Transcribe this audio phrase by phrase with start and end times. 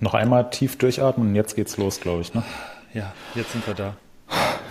[0.00, 2.32] Noch einmal tief durchatmen und jetzt geht's los, glaube ich.
[2.32, 2.44] Ne?
[2.94, 3.96] Ja, jetzt sind wir da.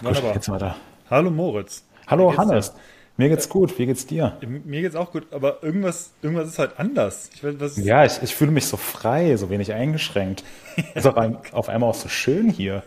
[0.02, 0.22] Wunderbar.
[0.22, 0.76] Gut, jetzt weiter.
[1.10, 1.84] Hallo Moritz.
[2.08, 2.72] Hallo Hannes.
[2.72, 2.80] Dir?
[3.18, 3.78] Mir geht's gut.
[3.78, 4.38] Wie geht's dir?
[4.42, 7.30] Mir geht's auch gut, aber irgendwas, irgendwas ist halt anders.
[7.34, 10.46] Ich weiß, was ja, ich, ich fühle mich so frei, so wenig eingeschränkt.
[10.96, 12.84] ist auch ein, auf einmal auch so schön hier.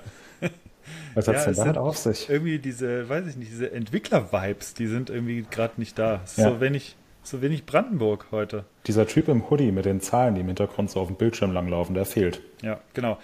[1.15, 2.31] Was hat ja, denn damit auf sich?
[2.31, 6.21] Irgendwie diese, weiß ich nicht, diese Entwickler-Vibes, die sind irgendwie gerade nicht da.
[6.37, 6.51] Ja.
[6.51, 8.65] So wenig, so wenig Brandenburg heute.
[8.87, 11.95] Dieser Typ im Hoodie mit den Zahlen, die im Hintergrund so auf dem Bildschirm langlaufen,
[11.95, 12.41] der fehlt.
[12.63, 13.19] Ja, genau.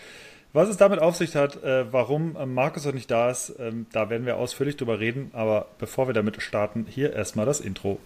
[0.52, 3.86] Was es damit auf sich hat, äh, warum äh, Markus noch nicht da ist, ähm,
[3.92, 5.30] da werden wir ausführlich drüber reden.
[5.34, 7.98] Aber bevor wir damit starten, hier erstmal das Intro.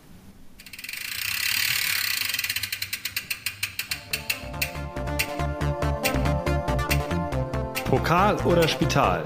[7.84, 9.22] Pokal oder Spital?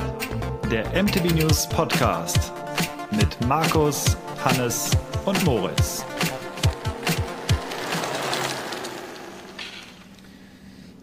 [0.71, 2.53] Der MTV News Podcast
[3.11, 4.91] mit Markus, Hannes
[5.27, 6.05] und Moritz.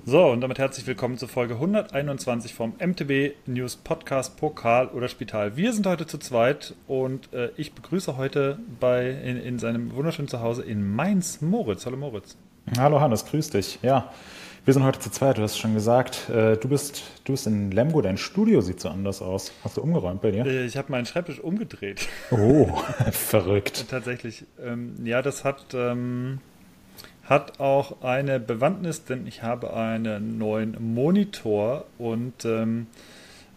[0.04, 5.58] So, und damit herzlich willkommen zur Folge 121 vom MTB News Podcast Pokal oder Spital.
[5.58, 10.28] Wir sind heute zu zweit und äh, ich begrüße heute bei, in, in seinem wunderschönen
[10.28, 11.86] Zuhause in Mainz Moritz.
[11.86, 12.36] Hallo Moritz.
[12.80, 13.78] Hallo Hannes, grüß dich.
[13.84, 14.12] Ja,
[14.66, 16.30] wir sind heute zu zweit, du hast schon gesagt.
[16.30, 19.52] Äh, du, bist, du bist in Lemgo, dein Studio sieht so anders aus.
[19.64, 20.48] Hast du umgeräumt bei dir?
[20.48, 22.08] Äh, ich habe meinen Schreibtisch umgedreht.
[22.32, 22.76] Oh,
[23.12, 23.86] verrückt.
[23.92, 24.46] Tatsächlich.
[24.60, 25.64] Ähm, ja, das hat...
[25.76, 26.40] Ähm,
[27.32, 32.88] hat auch eine Bewandtnis, denn ich habe einen neuen Monitor und ähm,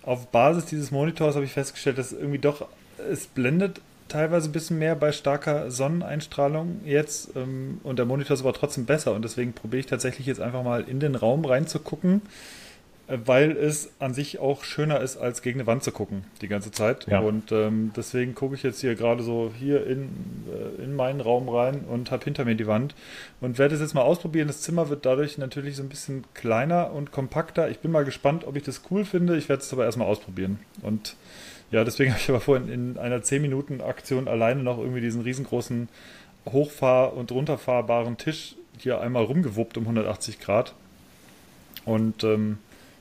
[0.05, 2.69] auf Basis dieses Monitors habe ich festgestellt, dass irgendwie doch
[3.11, 8.43] es blendet teilweise ein bisschen mehr bei starker Sonneneinstrahlung jetzt ähm, und der Monitor ist
[8.43, 12.23] aber trotzdem besser und deswegen probiere ich tatsächlich jetzt einfach mal in den Raum reinzugucken
[13.07, 16.71] weil es an sich auch schöner ist, als gegen eine Wand zu gucken die ganze
[16.71, 17.07] Zeit.
[17.07, 17.21] Ja.
[17.21, 20.09] Und ähm, deswegen gucke ich jetzt hier gerade so hier in,
[20.51, 22.95] äh, in meinen Raum rein und habe hinter mir die Wand
[23.43, 24.47] und werde es jetzt mal ausprobieren.
[24.47, 27.69] Das Zimmer wird dadurch natürlich so ein bisschen kleiner und kompakter.
[27.69, 29.37] Ich bin mal gespannt, ob ich das cool finde.
[29.37, 30.59] Ich werde es aber erstmal ausprobieren.
[30.81, 31.17] Und
[31.71, 35.89] ja, deswegen habe ich aber vorhin in einer 10-Minuten-Aktion alleine noch irgendwie diesen riesengroßen
[36.47, 40.75] hochfahr- und runterfahrbaren Tisch hier einmal rumgewuppt um 180 Grad.
[41.85, 42.59] Und ähm,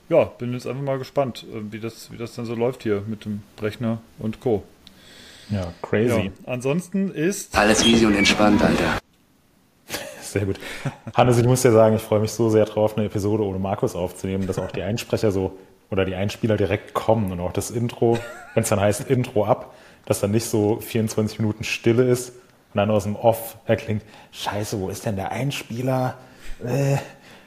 [0.09, 3.03] ja, bin jetzt einfach mal gespannt, äh, wie das, wie das dann so läuft hier
[3.07, 4.63] mit dem Rechner und Co.
[5.49, 6.25] Ja, crazy.
[6.25, 7.55] Ja, ansonsten ist.
[7.57, 8.99] Alles easy und entspannt, Alter.
[10.21, 10.59] Sehr gut.
[11.13, 13.95] Hannes, ich muss dir sagen, ich freue mich so sehr drauf, eine Episode ohne Markus
[13.95, 15.57] aufzunehmen, dass auch die Einsprecher so
[15.91, 18.17] oder die Einspieler direkt kommen und auch das Intro,
[18.55, 19.75] wenn es dann heißt Intro ab,
[20.05, 24.79] dass dann nicht so 24 Minuten Stille ist und dann aus dem Off erklingt, scheiße,
[24.79, 26.17] wo ist denn der Einspieler?
[26.65, 26.97] Äh.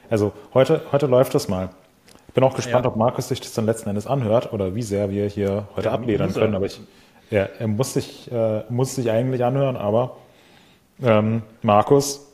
[0.09, 1.69] Also heute, heute läuft das mal
[2.37, 2.91] bin auch gespannt, ja.
[2.91, 5.93] ob Markus sich das dann letzten Endes anhört oder wie sehr wir hier heute ja,
[5.93, 6.53] abledern können.
[6.53, 6.79] Aber ich,
[7.31, 10.17] ja, er muss sich, äh, muss sich eigentlich anhören, aber
[11.01, 12.31] ähm, Markus,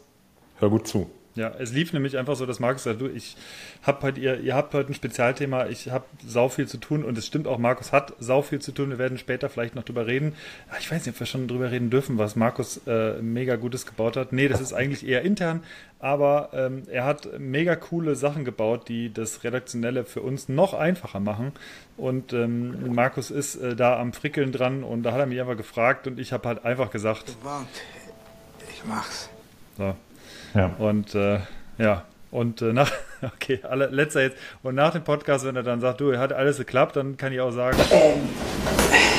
[0.59, 1.09] hör gut zu.
[1.35, 3.35] Ja, es lief nämlich einfach so, dass Markus sagt, du, ich
[3.81, 7.17] hab heute, ihr, ihr habt heute ein Spezialthema, ich habe sau viel zu tun und
[7.17, 8.91] es stimmt auch, Markus hat sau viel zu tun.
[8.91, 10.35] Wir werden später vielleicht noch drüber reden.
[10.79, 14.15] Ich weiß nicht, ob wir schon drüber reden dürfen, was Markus äh, mega Gutes gebaut
[14.15, 14.31] hat.
[14.31, 15.63] Nee, das ist eigentlich eher intern,
[15.99, 21.19] aber ähm, er hat mega coole Sachen gebaut, die das Redaktionelle für uns noch einfacher
[21.19, 21.53] machen.
[21.97, 25.57] Und ähm, Markus ist äh, da am Frickeln dran und da hat er mich einfach
[25.57, 27.35] gefragt und ich habe halt einfach gesagt.
[28.69, 29.29] Ich mach's.
[29.77, 29.95] So,
[30.53, 30.67] ja.
[30.77, 31.39] Und äh,
[31.77, 32.91] ja, und äh, nach,
[33.21, 34.37] okay, alle, letzter jetzt.
[34.63, 37.39] Und nach dem Podcast, wenn er dann sagt, du, hat alles geklappt, dann kann ich
[37.39, 37.77] auch sagen.
[37.91, 38.21] Ähm,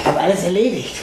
[0.04, 0.96] habe alles erledigt.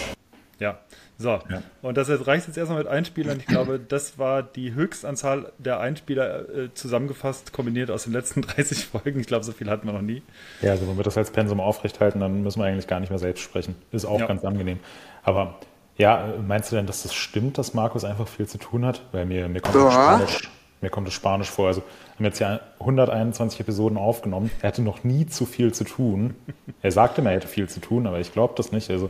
[0.60, 0.78] Ja,
[1.18, 1.40] so.
[1.50, 1.64] Ja.
[1.82, 3.40] Und das jetzt reicht jetzt erstmal mit Einspielern.
[3.40, 8.86] Ich glaube, das war die Höchstanzahl der Einspieler äh, zusammengefasst, kombiniert aus den letzten 30
[8.86, 9.20] Folgen.
[9.20, 10.22] Ich glaube, so viel hatten wir noch nie.
[10.62, 13.20] Ja, also wenn wir das als Pensum aufrechthalten, dann müssen wir eigentlich gar nicht mehr
[13.20, 13.76] selbst sprechen.
[13.92, 14.28] Ist auch ja.
[14.28, 14.80] ganz angenehm.
[15.24, 15.60] Aber
[15.98, 19.02] ja, meinst du denn, dass das stimmt, dass Markus einfach viel zu tun hat?
[19.12, 20.50] Weil mir, mir, kommt, das Spanisch,
[20.82, 21.68] mir kommt das Spanisch vor.
[21.68, 24.52] Also wir haben jetzt ja 121 Episoden aufgenommen.
[24.62, 26.36] Er hatte noch nie zu viel zu tun.
[26.82, 28.90] Er sagte mir, er hätte viel zu tun, aber ich glaube das nicht.
[28.90, 29.10] Also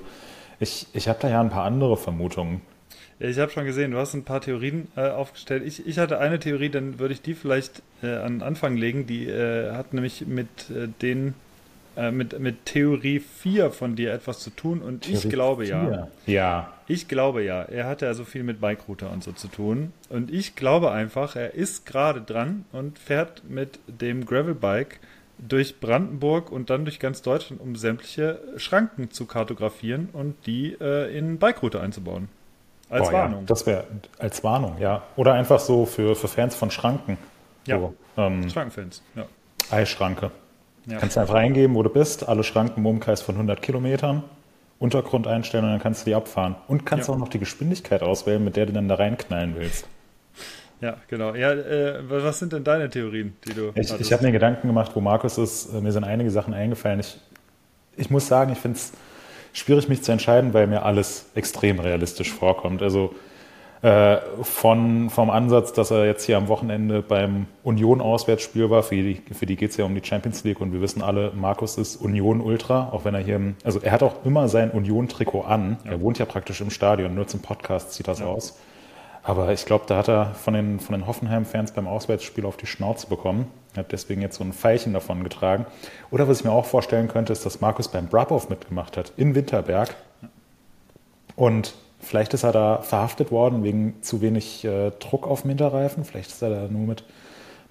[0.60, 2.62] ich, ich habe da ja ein paar andere Vermutungen.
[3.20, 5.64] Ich habe schon gesehen, du hast ein paar Theorien äh, aufgestellt.
[5.64, 9.06] Ich, ich hatte eine Theorie, dann würde ich die vielleicht äh, an den Anfang legen.
[9.06, 11.36] Die äh, hat nämlich mit äh, den
[11.98, 15.76] äh, mit, mit Theorie 4 von dir etwas zu tun und Theorie ich glaube 4.
[15.76, 16.08] ja.
[16.26, 16.74] Ja.
[16.88, 17.62] Ich glaube ja.
[17.64, 19.94] Er hat ja so viel mit Bike-Router und so zu tun.
[20.10, 25.00] Und ich glaube einfach, er ist gerade dran und fährt mit dem Gravel-Bike
[25.38, 31.18] durch Brandenburg und dann durch ganz Deutschland, um sämtliche Schranken zu kartografieren und die äh,
[31.18, 32.30] in Bike-Router einzubauen.
[32.90, 33.40] Als Boah, Warnung.
[33.42, 33.86] Ja, das wäre
[34.20, 35.04] als Warnung, ja.
[35.16, 37.18] Oder einfach so für, für Fans von Schranken.
[37.66, 37.80] Ja.
[37.80, 39.26] So, ähm, Schrankenfans, ja.
[39.70, 40.32] Eischranke.
[40.86, 40.98] Ja.
[40.98, 44.24] Kannst du einfach eingeben, wo du bist, alle Schranken im Umkreis von 100 Kilometern,
[44.80, 46.56] Untergrund einstellen und dann kannst du die abfahren.
[46.68, 47.14] Und kannst ja.
[47.14, 49.88] auch noch die Geschwindigkeit auswählen, mit der du dann da reinknallen willst.
[50.82, 51.36] Ja, genau.
[51.36, 54.92] Ja, äh, was sind denn deine Theorien, die du Ich, ich habe mir Gedanken gemacht,
[54.96, 55.72] wo Markus ist.
[55.72, 57.00] Äh, mir sind einige Sachen eingefallen.
[57.00, 57.20] Ich,
[57.98, 58.92] ich muss sagen, ich finde es
[59.54, 62.82] schwierig, mich zu entscheiden, weil mir alles extrem realistisch vorkommt.
[62.82, 63.14] Also
[63.82, 69.22] äh, von, vom Ansatz, dass er jetzt hier am Wochenende beim Union-Auswärtsspiel war, für die,
[69.34, 71.96] für die geht es ja um die Champions League und wir wissen alle, Markus ist
[71.96, 75.78] Union-Ultra, auch wenn er hier, also er hat auch immer sein Union-Trikot an.
[75.84, 75.94] Ja.
[75.94, 78.28] Er wohnt ja praktisch im Stadion, nur zum Podcast zieht das ja.
[78.28, 78.60] aus.
[79.24, 82.66] Aber ich glaube, da hat er von den, von den Hoffenheim-Fans beim Auswärtsspiel auf die
[82.66, 83.48] Schnauze bekommen.
[83.74, 85.66] Er hat deswegen jetzt so ein Pfeilchen davon getragen.
[86.10, 89.36] Oder was ich mir auch vorstellen könnte, ist, dass Markus beim Brabov mitgemacht hat, in
[89.36, 89.96] Winterberg.
[91.36, 96.04] Und vielleicht ist er da verhaftet worden wegen zu wenig äh, Druck auf dem Hinterreifen.
[96.04, 97.04] Vielleicht ist er da nur mit,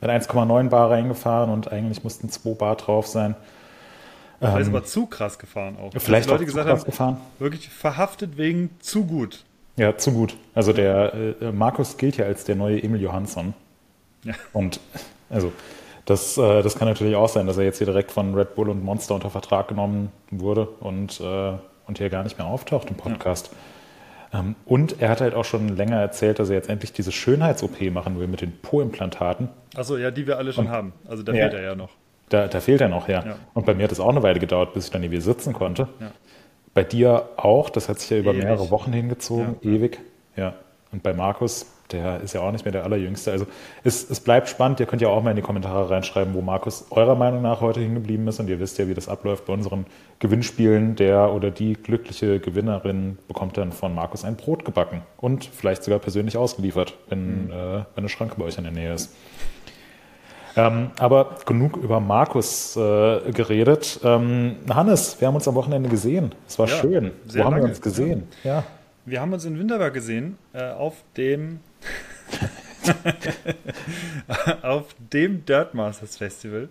[0.00, 3.36] mit 1,9 Bar reingefahren und eigentlich mussten 2 Bar drauf sein.
[4.38, 5.90] Vielleicht ähm, ist aber zu krass gefahren auch.
[5.98, 7.18] Vielleicht Leute gesagt haben, gefahren.
[7.38, 9.44] wirklich verhaftet wegen zu gut.
[9.76, 10.36] Ja, zu gut.
[10.54, 13.54] Also der äh, Markus gilt ja als der neue Emil Johansson.
[14.24, 14.34] Ja.
[14.52, 14.80] Und
[15.28, 15.52] also
[16.06, 18.68] das, äh, das kann natürlich auch sein, dass er jetzt hier direkt von Red Bull
[18.68, 21.52] und Monster unter Vertrag genommen wurde und, äh,
[21.86, 23.50] und hier gar nicht mehr auftaucht im Podcast.
[23.52, 23.58] Ja.
[24.32, 27.80] Ähm, und er hat halt auch schon länger erzählt, dass er jetzt endlich diese Schönheits-OP
[27.90, 29.48] machen will mit den Po-Implantaten.
[29.74, 30.92] Achso, ja, die wir alle schon und, haben.
[31.08, 31.90] Also da ja, fehlt er ja noch.
[32.28, 33.24] Da, da fehlt er noch, ja.
[33.24, 33.36] ja.
[33.54, 35.88] Und bei mir hat es auch eine Weile gedauert, bis ich dann hier sitzen konnte.
[36.00, 36.12] Ja.
[36.74, 38.44] Bei dir auch, das hat sich ja über ewig.
[38.44, 39.98] mehrere Wochen hingezogen, ewig.
[40.36, 40.54] Ja.
[40.92, 43.32] Und bei Markus, der ist ja auch nicht mehr der Allerjüngste.
[43.32, 43.46] Also
[43.84, 44.80] es, es bleibt spannend.
[44.80, 47.80] Ihr könnt ja auch mal in die Kommentare reinschreiben, wo Markus eurer Meinung nach heute
[47.80, 48.40] hingeblieben ist.
[48.40, 49.86] Und ihr wisst ja, wie das abläuft bei unseren
[50.18, 50.96] Gewinnspielen.
[50.96, 55.98] Der oder die glückliche Gewinnerin bekommt dann von Markus ein Brot gebacken und vielleicht sogar
[55.98, 57.50] persönlich ausgeliefert, wenn, mhm.
[57.50, 59.14] äh, wenn eine Schranke bei euch in der Nähe ist.
[60.56, 64.00] Ähm, aber genug über Markus äh, geredet.
[64.02, 66.32] Ähm, Hannes, wir haben uns am Wochenende gesehen.
[66.46, 67.12] Es war ja, schön.
[67.24, 67.62] Wo haben lange.
[67.62, 68.24] wir uns gesehen?
[68.42, 68.56] Ja.
[68.56, 68.64] ja.
[69.06, 71.60] Wir haben uns in Winterberg gesehen, äh, auf dem
[74.62, 76.68] auf dem Dirt Masters Festival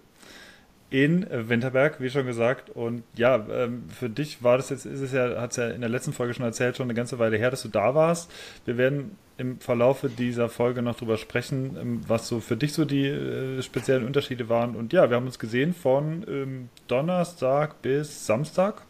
[0.89, 2.69] in Winterberg, wie schon gesagt.
[2.71, 5.81] Und ja, ähm, für dich war das jetzt, ist es ja, hat es ja in
[5.81, 8.31] der letzten Folge schon erzählt, schon eine ganze Weile her, dass du da warst.
[8.65, 12.85] Wir werden im Verlaufe dieser Folge noch drüber sprechen, ähm, was so für dich so
[12.85, 14.75] die äh, speziellen Unterschiede waren.
[14.75, 18.81] Und ja, wir haben uns gesehen von ähm, Donnerstag bis Samstag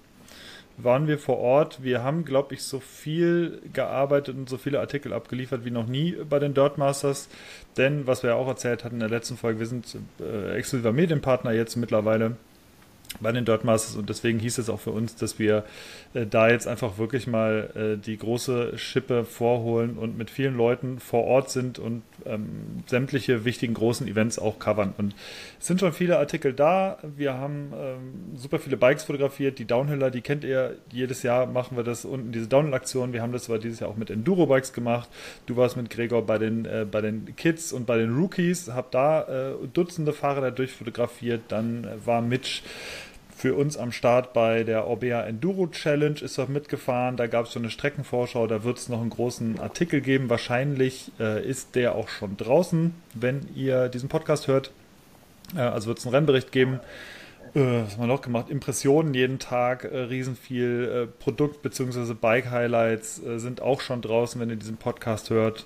[0.84, 1.84] waren wir vor Ort.
[1.84, 6.16] Wir haben, glaube ich, so viel gearbeitet und so viele Artikel abgeliefert wie noch nie
[6.30, 7.30] bei den Dirtmasters.
[7.78, 10.92] Denn, was wir ja auch erzählt hatten in der letzten Folge, wir sind äh, exklusiver
[10.92, 12.38] Medienpartner jetzt mittlerweile
[13.20, 15.64] bei den Dirtmasters und deswegen hieß es auch für uns, dass wir
[16.14, 21.00] äh, da jetzt einfach wirklich mal äh, die große Schippe vorholen und mit vielen Leuten
[21.00, 24.94] vor Ort sind und ähm, sämtliche wichtigen großen Events auch covern.
[24.98, 25.14] Und
[25.60, 26.98] es sind schon viele Artikel da.
[27.16, 29.60] Wir haben ähm, super viele Bikes fotografiert.
[29.60, 30.78] Die Downhiller, die kennt ihr.
[30.92, 33.14] Jedes Jahr machen wir das unten, diese Downhill-Aktion.
[33.14, 35.10] Wir haben das aber dieses Jahr auch mit Enduro-Bikes gemacht.
[35.46, 38.92] Du warst mit Gregor bei den, äh, bei den Kids und bei den Rookies, hab
[38.92, 41.42] da äh, Dutzende Fahrer dadurch fotografiert.
[41.50, 42.64] Dann äh, war Mitch
[43.40, 47.16] für uns am Start bei der Orbea Enduro Challenge ist er mitgefahren.
[47.16, 50.30] Da gab es so eine Streckenvorschau, da wird es noch einen großen Artikel geben.
[50.30, 54.72] Wahrscheinlich äh, ist der auch schon draußen, wenn ihr diesen Podcast hört.
[55.56, 56.82] Äh, also wird es einen Rennbericht geben.
[57.56, 58.50] Äh, was haben wir noch gemacht?
[58.50, 61.08] Impressionen jeden Tag, äh, riesenviel.
[61.08, 62.16] Äh, Produkt- bzw.
[62.16, 65.66] Bike-Highlights äh, sind auch schon draußen, wenn ihr diesen Podcast hört.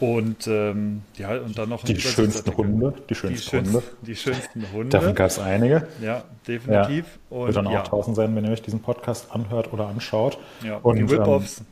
[0.00, 2.94] Und ähm, ja, und dann noch die schönsten Hunde.
[3.08, 3.82] Die schönsten, die Hunde.
[4.02, 4.88] Die schönsten Hunde.
[4.88, 5.86] Davon gab es einige.
[6.02, 7.18] Ja, definitiv.
[7.30, 7.36] Ja.
[7.36, 7.82] Und, Wird dann auch ja.
[7.82, 10.38] draußen sein, wenn ihr euch diesen Podcast anhört oder anschaut.
[10.62, 11.58] Ja, und die Whip-Offs.
[11.58, 11.66] Ähm,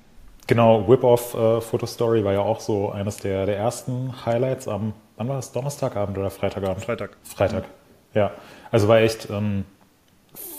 [0.47, 5.29] genau, Whip-Off äh, Fotostory war ja auch so eines der, der ersten Highlights am, wann
[5.29, 5.53] war das?
[5.53, 6.85] Donnerstagabend oder Freitagabend?
[6.85, 7.17] Freitag.
[7.25, 7.65] Freitag,
[8.15, 8.31] ja.
[8.71, 9.65] Also war echt ähm,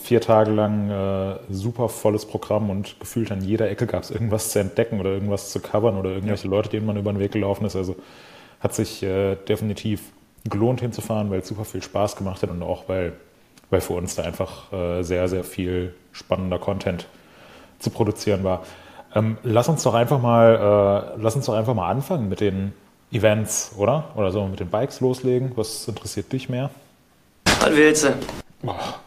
[0.04, 4.52] vier Tage lang äh, super volles Programm und gefühlt an jeder Ecke gab es irgendwas
[4.52, 6.52] zu entdecken oder irgendwas zu covern oder irgendwelche ja.
[6.52, 7.78] Leute, denen man über den Weg gelaufen ist.
[7.78, 7.96] Also
[8.60, 10.02] hat sich äh, definitiv
[10.44, 13.14] gelohnt hinzufahren, weil es super viel Spaß gemacht hat und auch weil,
[13.70, 17.08] weil für uns da einfach äh, sehr, sehr viel spannender Content
[17.80, 18.64] zu produzieren war.
[19.16, 22.74] Ähm, lass uns doch einfach mal, äh, lass uns doch einfach mal anfangen mit den
[23.14, 24.10] Events, oder?
[24.16, 25.54] Oder so mit den Bikes loslegen.
[25.56, 26.72] Was interessiert dich mehr?
[27.46, 28.14] Was willst du?
[28.62, 29.00] Boah.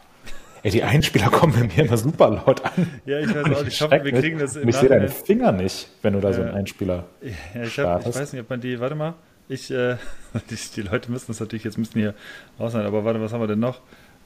[0.62, 3.00] Ey, die Einspieler kommen bei mir immer super laut an.
[3.04, 3.68] Ja, ich weiß auch nicht.
[3.68, 6.42] Ich hoffe, wir kriegen das im Ich sehe deine Finger nicht, wenn du da so
[6.42, 9.14] einen Einspieler ja, ich, hab, ich weiß nicht, ob man die, warte mal,
[9.48, 9.96] ich, äh,
[10.50, 12.14] die, die, Leute müssen das natürlich jetzt müssen hier
[12.58, 13.80] raus sein, aber warte, was haben wir denn noch?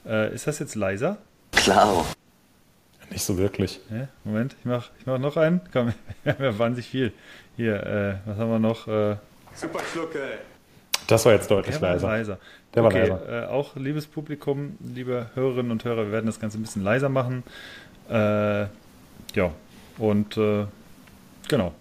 [0.06, 1.18] Äh, ist das jetzt leiser?
[1.52, 2.06] Klar.
[3.10, 3.80] Nicht so wirklich.
[3.90, 5.60] Ja, Moment, ich mach, ich mach noch einen.
[5.72, 7.12] Komm, wir haben ja wahnsinnig viel.
[7.56, 8.86] Hier, äh, was haben wir noch?
[8.86, 9.16] Äh,
[9.54, 10.20] Super Schlucke.
[11.06, 12.06] Das war jetzt deutlich leiser.
[12.06, 12.38] leiser.
[12.74, 13.44] Der okay, war leiser.
[13.44, 17.08] Äh, auch liebes Publikum, liebe Hörerinnen und Hörer, wir werden das Ganze ein bisschen leiser
[17.08, 17.42] machen.
[18.08, 18.66] Äh,
[19.34, 19.52] ja,
[19.98, 20.66] und äh,
[21.48, 21.72] genau.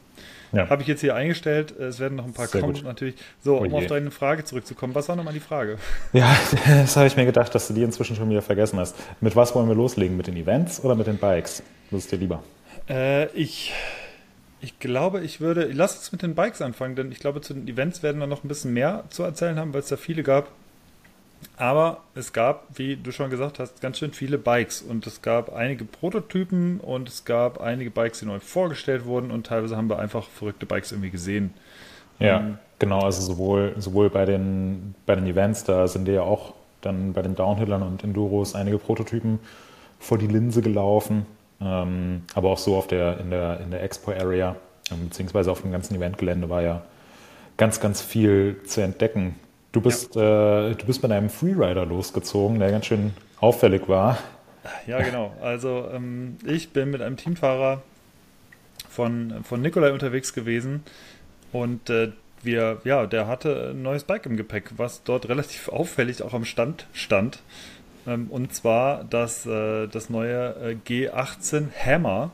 [0.52, 0.68] Ja.
[0.68, 1.78] Habe ich jetzt hier eingestellt.
[1.78, 2.84] Es werden noch ein paar Sehr kommen gut.
[2.84, 3.16] natürlich.
[3.44, 3.88] So, Oh um auf je.
[3.88, 4.96] deine Frage zurückzukommen.
[4.96, 5.78] Was war nochmal die Frage?
[6.12, 6.36] Ja,
[6.68, 8.96] das habe ich mir gedacht, dass du die inzwischen schon wieder vergessen hast.
[9.22, 10.18] Mit was wollen wir loslegen?
[10.18, 11.62] Mit den Events oder mit den Bikes?
[11.92, 12.42] Was ist dir lieber?
[12.90, 13.74] Äh, ich,
[14.60, 15.70] ich glaube, ich würde.
[15.72, 18.44] Lass uns mit den Bikes anfangen, denn ich glaube, zu den Events werden wir noch
[18.44, 20.50] ein bisschen mehr zu erzählen haben, weil es da viele gab.
[21.58, 25.54] Aber es gab, wie du schon gesagt hast, ganz schön viele Bikes und es gab
[25.54, 30.00] einige Prototypen und es gab einige Bikes, die neu vorgestellt wurden und teilweise haben wir
[30.00, 31.54] einfach verrückte Bikes irgendwie gesehen.
[32.20, 33.02] Ja, Ähm, genau.
[33.02, 37.36] Also sowohl, sowohl bei, den, bei den Events, da sind ja auch dann bei den
[37.36, 39.40] Downhillern und Enduros einige Prototypen
[40.00, 41.26] vor die Linse gelaufen.
[41.62, 44.56] Ähm, aber auch so auf der, in der, in der Expo-Area,
[44.92, 46.84] ähm, beziehungsweise auf dem ganzen Eventgelände war ja
[47.58, 49.36] ganz, ganz viel zu entdecken.
[49.72, 54.18] Du bist, äh, du bist mit einem Freerider losgezogen, der ganz schön auffällig war.
[54.88, 55.34] Ja, genau.
[55.42, 57.82] Also ähm, ich bin mit einem Teamfahrer
[58.90, 60.84] von, von Nikolai unterwegs gewesen
[61.52, 62.12] und äh,
[62.42, 66.46] wir, ja, der hatte ein neues Bike im Gepäck, was dort relativ auffällig auch am
[66.46, 67.40] Stand stand.
[68.08, 72.32] Ähm, und zwar das, äh, das neue äh, G18 Hammer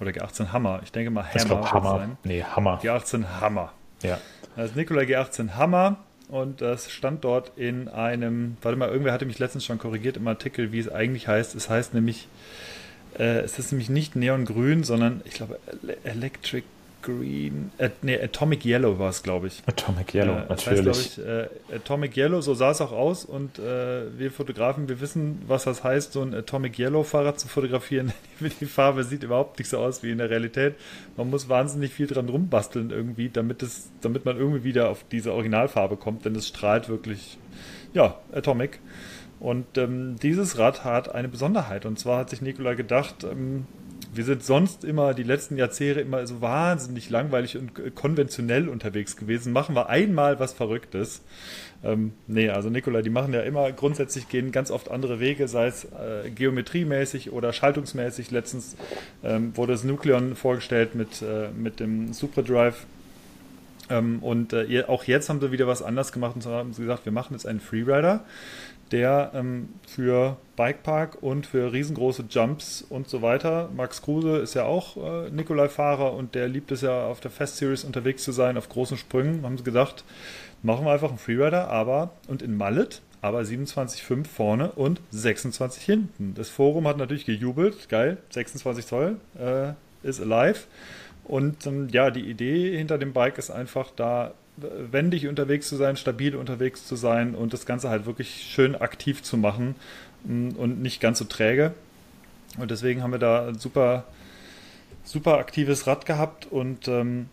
[0.00, 0.80] oder G18 Hammer.
[0.82, 1.98] Ich denke mal Hammer Ich glaube, wird Hammer.
[1.98, 2.18] sein.
[2.24, 2.80] Nee, Hammer.
[2.82, 3.72] G18 Hammer.
[4.02, 4.18] Ja.
[4.56, 5.98] Das Nikolai G18 Hammer
[6.28, 10.28] und das stand dort in einem, warte mal, irgendwer hatte mich letztens schon korrigiert im
[10.28, 11.54] Artikel, wie es eigentlich heißt.
[11.54, 12.28] Es heißt nämlich,
[13.18, 16.64] äh, es ist nämlich nicht Neongrün, sondern ich glaube Ele- Electric
[17.02, 19.62] Green, äh, nee, Atomic Yellow war es, glaube ich.
[19.66, 20.86] Atomic Yellow, Äh, das natürlich.
[20.96, 24.88] heißt, glaube ich, äh, Atomic Yellow, so sah es auch aus und äh, wir Fotografen,
[24.88, 28.12] wir wissen, was das heißt, so ein Atomic Yellow Fahrrad zu fotografieren.
[28.60, 30.74] Die Farbe sieht überhaupt nicht so aus wie in der Realität.
[31.16, 35.32] Man muss wahnsinnig viel dran rumbasteln irgendwie, damit es, damit man irgendwie wieder auf diese
[35.32, 37.38] Originalfarbe kommt, denn es strahlt wirklich,
[37.94, 38.80] ja, Atomic.
[39.40, 41.86] Und ähm, dieses Rad hat eine Besonderheit.
[41.86, 43.66] Und zwar hat sich Nikola gedacht, ähm,
[44.12, 49.52] wir sind sonst immer die letzten Jahrzehnte immer so wahnsinnig langweilig und konventionell unterwegs gewesen.
[49.52, 51.22] Machen wir einmal was Verrücktes.
[51.84, 55.66] Ähm, nee, also Nikola, die machen ja immer grundsätzlich gehen ganz oft andere Wege, sei
[55.68, 58.30] es äh, geometriemäßig oder schaltungsmäßig.
[58.30, 58.76] Letztens
[59.22, 62.86] ähm, wurde das Nucleon vorgestellt mit, äh, mit dem Superdrive.
[63.90, 66.82] Ähm, und äh, auch jetzt haben sie wieder was anders gemacht und zwar haben sie
[66.82, 68.24] gesagt, wir machen jetzt einen Freerider,
[68.92, 73.68] der ähm, für Bikepark und für riesengroße Jumps und so weiter.
[73.74, 77.58] Max Kruse ist ja auch äh, Nikolai-Fahrer und der liebt es ja auf der Fest
[77.58, 79.44] Series unterwegs zu sein, auf großen Sprüngen.
[79.44, 80.04] Haben sie gedacht,
[80.62, 86.34] machen wir einfach einen Freerider, aber und in Mallet, aber 27,5 vorne und 26 hinten.
[86.34, 90.60] Das Forum hat natürlich gejubelt, geil, 26 Zoll äh, ist alive.
[91.24, 94.32] Und ähm, ja, die Idee hinter dem Bike ist einfach da
[94.90, 99.22] wendig unterwegs zu sein, stabil unterwegs zu sein und das Ganze halt wirklich schön aktiv
[99.22, 99.74] zu machen
[100.24, 101.74] mm, und nicht ganz so träge.
[102.58, 104.04] Und deswegen haben wir da ein super,
[105.04, 107.26] super aktives Rad gehabt und ähm,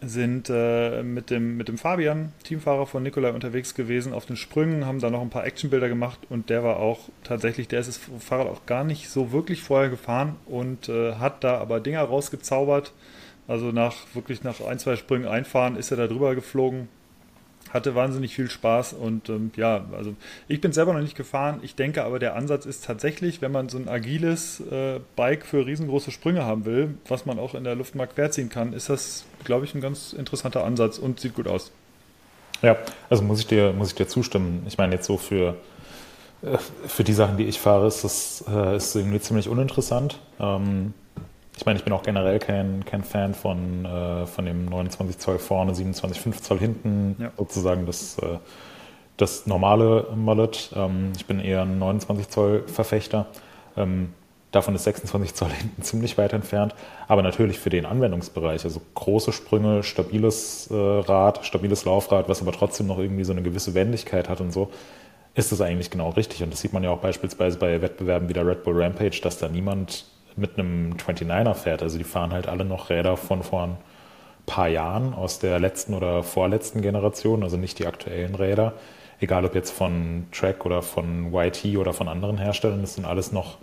[0.00, 4.86] sind äh, mit, dem, mit dem Fabian, Teamfahrer von Nikolai, unterwegs gewesen auf den Sprüngen,
[4.86, 8.00] haben da noch ein paar Actionbilder gemacht und der war auch tatsächlich, der ist das
[8.20, 12.92] Fahrrad auch gar nicht so wirklich vorher gefahren und äh, hat da aber Dinger rausgezaubert.
[13.48, 16.88] Also nach wirklich nach ein, zwei Sprüngen einfahren ist er da drüber geflogen.
[17.70, 20.14] Hatte wahnsinnig viel Spaß und ähm, ja, also
[20.46, 21.60] ich bin selber noch nicht gefahren.
[21.62, 25.66] Ich denke aber, der Ansatz ist tatsächlich, wenn man so ein agiles äh, Bike für
[25.66, 29.26] riesengroße Sprünge haben will, was man auch in der Luft mal querziehen kann, ist das,
[29.44, 31.70] glaube ich, ein ganz interessanter Ansatz und sieht gut aus.
[32.62, 32.76] Ja,
[33.10, 34.64] also muss ich dir, muss ich dir zustimmen.
[34.66, 35.56] Ich meine, jetzt so für,
[36.42, 40.18] äh, für die Sachen, die ich fahre, ist das äh, ist irgendwie ziemlich uninteressant.
[40.40, 40.94] Ähm,
[41.58, 45.40] ich meine, ich bin auch generell kein, kein Fan von, äh, von dem 29 Zoll
[45.40, 47.32] vorne, 27,5 Zoll hinten, Ja.
[47.36, 48.38] sozusagen das, äh,
[49.16, 50.70] das normale Mullet.
[50.76, 53.26] Ähm, ich bin eher ein 29 Zoll Verfechter.
[53.76, 54.14] Ähm,
[54.52, 56.76] davon ist 26 Zoll hinten ziemlich weit entfernt.
[57.08, 62.52] Aber natürlich für den Anwendungsbereich, also große Sprünge, stabiles äh, Rad, stabiles Laufrad, was aber
[62.52, 64.70] trotzdem noch irgendwie so eine gewisse Wendigkeit hat und so,
[65.34, 66.40] ist das eigentlich genau richtig.
[66.44, 69.38] Und das sieht man ja auch beispielsweise bei Wettbewerben wie der Red Bull Rampage, dass
[69.38, 70.04] da niemand
[70.38, 71.82] mit einem 29er fährt.
[71.82, 73.76] Also die fahren halt alle noch Räder von vor ein
[74.46, 78.74] paar Jahren aus der letzten oder vorletzten Generation, also nicht die aktuellen Räder.
[79.20, 83.32] Egal ob jetzt von Track oder von YT oder von anderen Herstellern, das sind alles
[83.32, 83.58] noch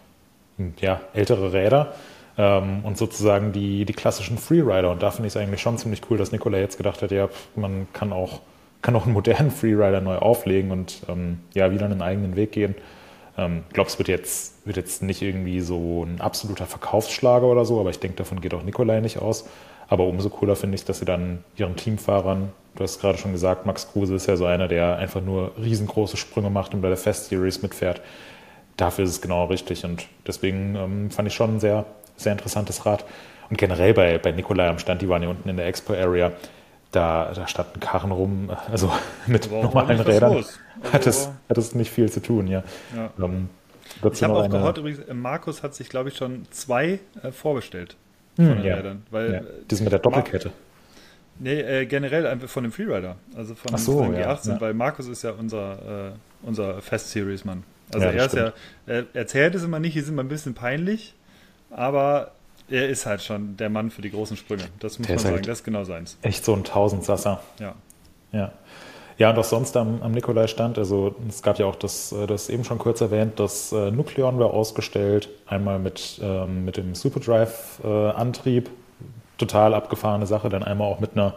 [0.79, 1.93] ja, ältere Räder
[2.37, 4.91] ähm, und sozusagen die, die klassischen Freerider.
[4.91, 7.29] Und da finde ich es eigentlich schon ziemlich cool, dass Nikola jetzt gedacht hat, ja,
[7.55, 8.41] man kann auch,
[8.81, 12.75] kann auch einen modernen Freerider neu auflegen und ähm, ja, wieder einen eigenen Weg gehen.
[13.37, 17.65] Ähm, ich glaube, es wird jetzt, wird jetzt nicht irgendwie so ein absoluter Verkaufsschlager oder
[17.65, 19.45] so, aber ich denke, davon geht auch Nikolai nicht aus.
[19.87, 23.65] Aber umso cooler finde ich, dass sie dann ihren Teamfahrern, du hast gerade schon gesagt,
[23.65, 26.97] Max Kruse ist ja so einer, der einfach nur riesengroße Sprünge macht und bei der
[26.97, 28.01] Fest Series mitfährt.
[28.77, 31.85] Dafür ist es genau richtig und deswegen ähm, fand ich schon ein sehr,
[32.17, 33.05] sehr interessantes Rad.
[33.49, 36.31] und generell bei, bei Nikolai am Stand, die waren ja unten in der Expo-Area,
[36.95, 38.91] da, da standen Karren rum, also
[39.27, 40.59] mit normalen Rädern los.
[40.91, 42.63] hat, es, Also- hat es nicht viel zu tun, ja.
[42.95, 43.11] Ja.
[43.23, 43.49] Ähm,
[44.11, 47.31] Ich habe auch eine- gehört, übrigens, äh, Markus hat sich, glaube ich, schon zwei äh,
[47.31, 47.95] vorbestellt.
[48.35, 48.75] Von den Hm, ja.
[48.75, 49.03] Rädern.
[49.11, 50.51] Weil, ja, äh, das mit der Doppelkette.
[51.39, 53.15] Nee, äh, generell einfach von dem Freerider.
[53.35, 54.61] Also von, Ach so, von dem ja, G18, ja.
[54.61, 56.11] weil Markus ist ja unser, äh,
[56.43, 57.63] unser Fest-Series-Mann.
[57.93, 58.53] Also er das ist ja,
[58.87, 61.13] er erzählt es immer nicht, die sind immer ein bisschen peinlich,
[61.69, 62.31] aber
[62.69, 64.63] er ist halt schon der Mann für die großen Sprünge.
[64.79, 66.17] Das muss Der man sagen, halt- das ist genau seins.
[66.21, 67.41] Echt so ein Tausendsasser.
[67.59, 67.75] Ja.
[68.31, 68.51] Ja.
[69.17, 72.27] Ja, und auch sonst am, am Nikolai stand, also es gab ja auch das, äh,
[72.27, 76.93] das eben schon kurz erwähnt, das äh, Nukleon war ausgestellt, einmal mit, ähm, mit dem
[76.95, 78.69] Superdrive-Antrieb,
[79.37, 81.33] total abgefahrene Sache, dann einmal auch mit einer,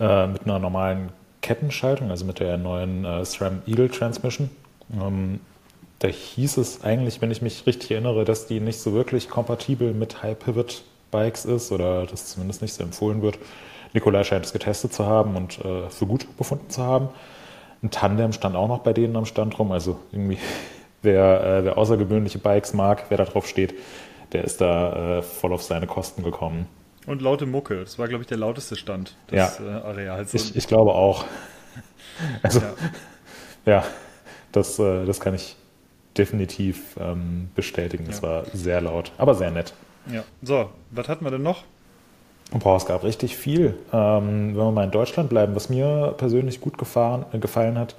[0.00, 1.08] äh, mit einer normalen
[1.40, 4.50] Kettenschaltung, also mit der neuen äh, SRAM Eagle Transmission.
[4.92, 5.40] Ähm,
[5.98, 9.92] da hieß es eigentlich, wenn ich mich richtig erinnere, dass die nicht so wirklich kompatibel
[9.92, 13.38] mit High-Pivot-Bikes ist oder das zumindest nicht so empfohlen wird.
[13.94, 17.08] Nikolai scheint es getestet zu haben und äh, für gut befunden zu haben.
[17.82, 19.72] Ein Tandem stand auch noch bei denen am Stand rum.
[19.72, 20.38] Also irgendwie,
[21.02, 23.74] wer, äh, wer außergewöhnliche Bikes mag, wer da drauf steht,
[24.32, 26.66] der ist da äh, voll auf seine Kosten gekommen.
[27.06, 27.80] Und laute Mucke.
[27.80, 30.34] Das war, glaube ich, der lauteste Stand des äh, Areals.
[30.34, 31.24] Ich, ich glaube auch.
[32.42, 32.74] Also, ja.
[33.64, 33.84] ja,
[34.50, 35.54] das, äh, das kann ich
[36.18, 38.06] definitiv ähm, bestätigen.
[38.08, 38.28] Es Ja.
[38.28, 39.72] war sehr laut, aber sehr nett.
[40.12, 40.24] ja.
[40.42, 41.64] So, was hatten wir denn noch?
[42.50, 43.74] Boah, es gab richtig viel.
[43.92, 47.94] Ähm, wenn wir mal in Deutschland bleiben, was mir persönlich gut gefahren, äh, gefallen hat,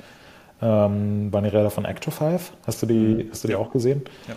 [0.62, 2.40] ähm, waren die Räder von Acto5.
[2.66, 4.02] Hast du die, hast du die auch gesehen?
[4.28, 4.36] Ja.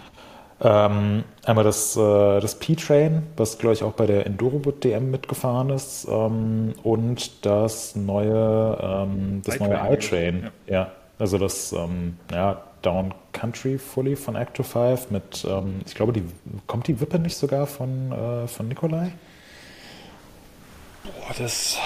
[0.65, 5.71] Ähm, einmal das, äh, das P-Train, was glaube ich auch bei der Endurobot DM mitgefahren
[5.71, 10.51] ist, ähm, und das neue, ähm, das neue iTrain, iTrain.
[10.69, 10.93] Ja.
[11.19, 16.23] also das ähm, ja, Down Country Fully von Acto5 mit, ähm, ich glaube, die
[16.67, 19.13] kommt die Wippe nicht sogar von, äh, von Nikolai?
[21.05, 21.79] Boah, das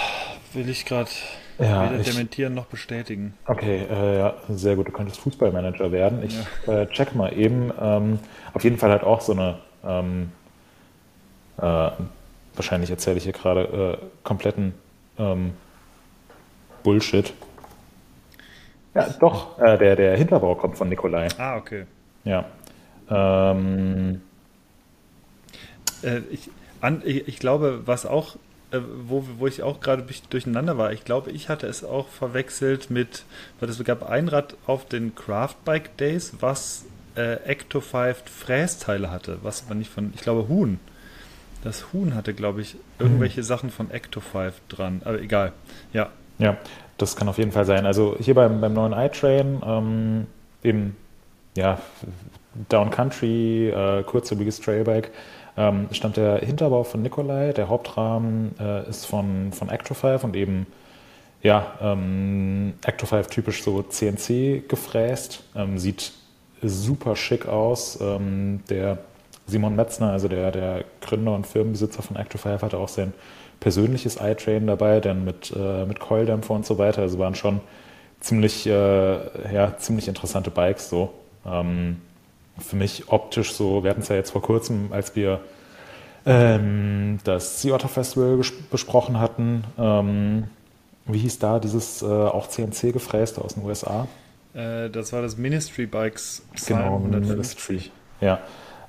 [0.52, 1.10] will ich gerade
[1.58, 3.34] Ja, weder ich- dementieren noch bestätigen.
[3.46, 4.88] Okay, äh, ja, sehr gut.
[4.88, 6.22] Du könntest Fußballmanager werden.
[6.22, 6.36] Ich
[6.68, 7.72] äh, check mal eben.
[7.80, 8.18] Ähm,
[8.52, 9.58] auf jeden Fall halt auch so eine.
[9.84, 10.32] Ähm,
[11.58, 11.90] äh,
[12.54, 14.74] wahrscheinlich erzähle ich hier gerade äh, kompletten
[15.18, 15.52] ähm,
[16.82, 17.32] Bullshit.
[18.96, 19.58] Ja, doch.
[19.58, 21.28] Äh, der, der Hinterbau kommt von Nikolai.
[21.38, 21.84] Ah, okay.
[22.24, 22.44] Ja.
[23.10, 24.20] Ähm,
[26.02, 28.36] Äh, ich, an, ich, ich glaube, was auch,
[28.70, 32.08] äh, wo, wo ich auch gerade durch- durcheinander war, ich glaube, ich hatte es auch
[32.08, 33.24] verwechselt mit,
[33.60, 36.84] weil es gab ein Rad auf den Craftbike Days, was
[37.16, 40.78] äh, Ecto 5 Frästeile hatte, was aber nicht von, ich glaube, Huhn.
[41.64, 45.52] Das Huhn hatte, glaube ich, irgendwelche Sachen von Ecto 5 dran, aber egal.
[45.92, 46.58] Ja, Ja,
[46.98, 47.86] das kann auf jeden Fall sein.
[47.86, 50.26] Also hier beim, beim neuen iTrain, ähm,
[50.62, 50.96] eben,
[51.56, 51.78] ja,
[52.68, 55.10] Down Country, äh, kurzlebiges Trailbike,
[55.56, 60.66] ähm, stand der Hinterbau von Nikolai, der Hauptrahmen äh, ist von, von Acto5 und eben,
[61.42, 66.12] ja, ähm, Acto5 typisch so CNC gefräst, ähm, sieht
[66.62, 67.98] super schick aus.
[68.00, 68.98] Ähm, der
[69.46, 73.12] Simon Metzner, also der, der Gründer und Firmenbesitzer von Acto5, hatte auch sein
[73.60, 77.02] persönliches iTrain dabei, dann mit, äh, mit Coildämpfer und so weiter.
[77.02, 77.60] Also waren schon
[78.20, 81.12] ziemlich, äh, ja, ziemlich interessante Bikes so.
[81.46, 82.00] Ähm,
[82.58, 85.40] für mich optisch so, wir hatten es ja jetzt vor kurzem, als wir
[86.24, 88.40] ähm, das Sea Otter Festival
[88.70, 89.64] besprochen hatten.
[89.78, 90.44] Ähm,
[91.06, 94.08] wie hieß da dieses äh, auch CNC gefräste aus den USA?
[94.54, 97.28] äh, das war das Ministry Bikes Genau, 250.
[97.28, 97.90] Ministry.
[98.20, 98.40] Ja,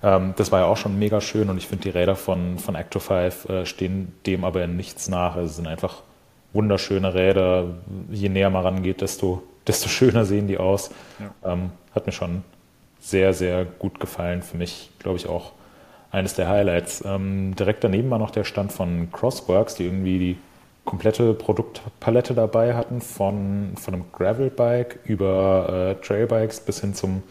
[0.04, 2.76] ähm, das war ja auch schon mega schön und ich finde die Räder von, von
[2.76, 5.36] Acto5 äh, stehen dem aber in nichts nach.
[5.36, 6.04] Also es sind einfach
[6.54, 7.76] wunderschöne Räder.
[8.10, 10.92] Je näher man rangeht, desto, desto schöner sehen die aus.
[11.44, 12.44] Ähm, hat mir schon
[13.00, 14.42] sehr, sehr gut gefallen.
[14.42, 15.54] Für mich, glaube ich, auch
[16.12, 17.04] eines der Highlights.
[17.06, 20.38] Ähm, direkt daneben war noch der Stand von Crossworks, die irgendwie die
[20.86, 27.24] komplette Produktpalette dabei hatten, von, von einem Gravelbike über äh, Trailbikes bis hin zum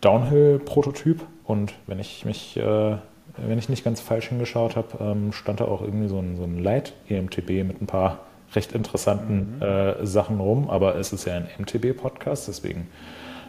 [0.00, 1.24] Downhill-Prototyp.
[1.44, 2.96] Und wenn ich mich, äh,
[3.36, 6.44] wenn ich nicht ganz falsch hingeschaut habe, ähm, stand da auch irgendwie so ein, so
[6.44, 8.20] ein Light-EMTB mit ein paar
[8.54, 10.70] recht interessanten äh, Sachen rum.
[10.70, 12.88] Aber es ist ja ein MTB-Podcast, deswegen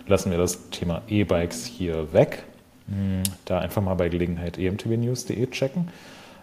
[0.08, 2.44] lassen wir das Thema E-Bikes hier weg.
[2.88, 5.90] Hm, Da einfach mal bei Gelegenheit emtbnews.de checken.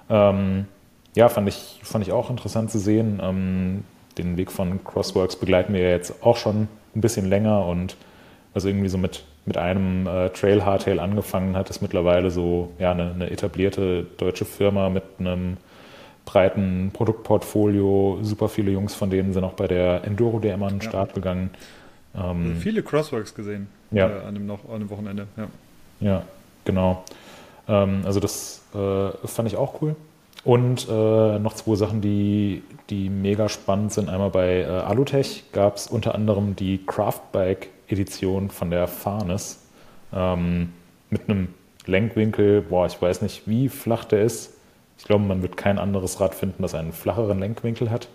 [0.08, 0.66] Ähm,
[1.14, 3.20] ja, fand ich, fand ich auch interessant zu sehen.
[3.22, 3.84] Ähm,
[4.18, 7.96] den Weg von Crossworks begleiten wir ja jetzt auch schon ein bisschen länger und
[8.54, 12.90] was irgendwie so mit, mit einem äh, Trail Hardtail angefangen hat, ist mittlerweile so ja,
[12.90, 15.56] eine, eine etablierte deutsche Firma mit einem
[16.24, 18.18] breiten Produktportfolio.
[18.22, 20.88] Super viele Jungs von denen sind auch bei der Enduro DM an den Ja.
[20.88, 21.50] Start gegangen.
[22.16, 24.08] Ähm, Viele Crossworks gesehen Ja.
[24.08, 25.28] äh, an, dem noch, an dem Wochenende.
[25.36, 25.46] Ja.
[26.00, 26.22] Ja,
[26.64, 27.04] genau.
[27.68, 29.94] Ähm, also das äh, fand ich auch cool.
[30.44, 34.08] Und äh, noch zwei Sachen, die, die mega spannend sind.
[34.08, 39.64] Einmal bei äh, Alutech gab es unter anderem die Craftbike-Edition von der Farnes
[40.12, 40.72] ähm,
[41.10, 41.48] mit einem
[41.86, 44.54] Lenkwinkel, boah, ich weiß nicht, wie flach der ist.
[44.98, 48.08] Ich glaube, man wird kein anderes Rad finden, das einen flacheren Lenkwinkel hat.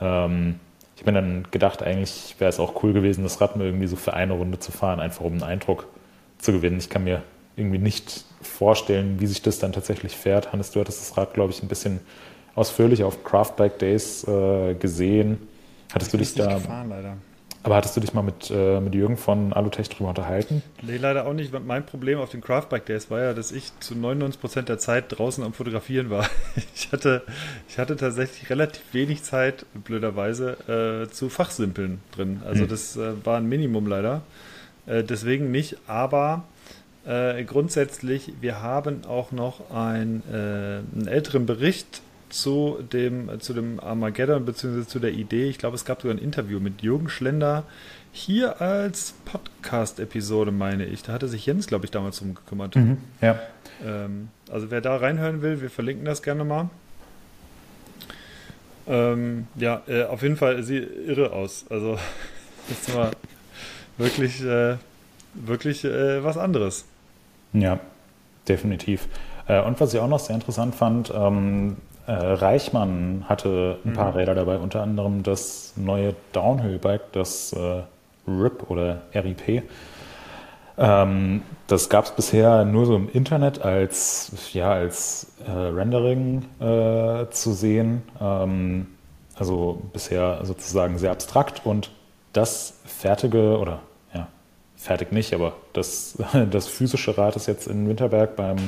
[0.00, 0.60] Ähm,
[0.94, 3.86] ich habe mir dann gedacht, eigentlich wäre es auch cool gewesen, das Rad mal irgendwie
[3.86, 5.86] so für eine Runde zu fahren, einfach um einen Eindruck
[6.38, 6.78] zu gewinnen.
[6.78, 7.22] Ich kann mir
[7.56, 10.52] irgendwie nicht vorstellen, wie sich das dann tatsächlich fährt.
[10.52, 12.00] Hannes, du hattest das Rad, glaube ich, ein bisschen
[12.54, 15.38] ausführlich auf Craftbike Days äh, gesehen.
[15.92, 16.54] Hattest du dich da.
[16.54, 17.16] Gefahren, leider.
[17.64, 20.62] Aber hattest du dich mal mit, äh, mit Jürgen von Alutech drüber unterhalten?
[20.82, 21.52] Nee, leider auch nicht.
[21.64, 25.44] Mein Problem auf den Craftbike Days war ja, dass ich zu 99% der Zeit draußen
[25.44, 26.28] am Fotografieren war.
[26.74, 27.22] Ich hatte,
[27.68, 32.42] ich hatte tatsächlich relativ wenig Zeit, blöderweise, äh, zu Fachsimpeln drin.
[32.44, 32.68] Also hm.
[32.68, 34.22] das äh, war ein Minimum leider.
[34.86, 36.44] Äh, deswegen nicht, aber
[37.06, 43.78] äh, grundsätzlich, wir haben auch noch ein, äh, einen älteren Bericht zu dem, zu dem
[43.80, 44.86] Armageddon bzw.
[44.86, 45.48] zu der Idee.
[45.48, 47.64] Ich glaube, es gab sogar ein Interview mit Jürgen Schlender
[48.12, 51.02] hier als Podcast-Episode, meine ich.
[51.02, 52.76] Da hatte sich Jens, glaube ich, damals drum gekümmert.
[52.76, 53.38] Mhm, ja.
[53.84, 56.70] Ähm, also wer da reinhören will, wir verlinken das gerne mal.
[58.86, 61.64] Ähm, ja, äh, auf jeden Fall sieht irre aus.
[61.68, 61.98] Also
[62.68, 63.12] das war
[63.98, 64.76] wirklich, äh,
[65.34, 66.84] wirklich äh, was anderes.
[67.52, 67.78] Ja,
[68.48, 69.08] definitiv.
[69.46, 74.12] Äh, und was ich auch noch sehr interessant fand, ähm, äh, Reichmann hatte ein paar
[74.12, 74.16] mhm.
[74.18, 77.82] Räder dabei, unter anderem das neue Downhill-Bike, das äh,
[78.28, 79.62] RIP oder RIP.
[80.78, 87.26] Ähm, das gab es bisher nur so im Internet als, ja, als äh, Rendering äh,
[87.30, 88.02] zu sehen.
[88.20, 88.86] Ähm,
[89.36, 91.90] also bisher sozusagen sehr abstrakt und
[92.32, 93.80] das fertige oder
[94.82, 96.18] fertig nicht, aber das,
[96.50, 98.58] das physische Rad ist jetzt in Winterberg beim,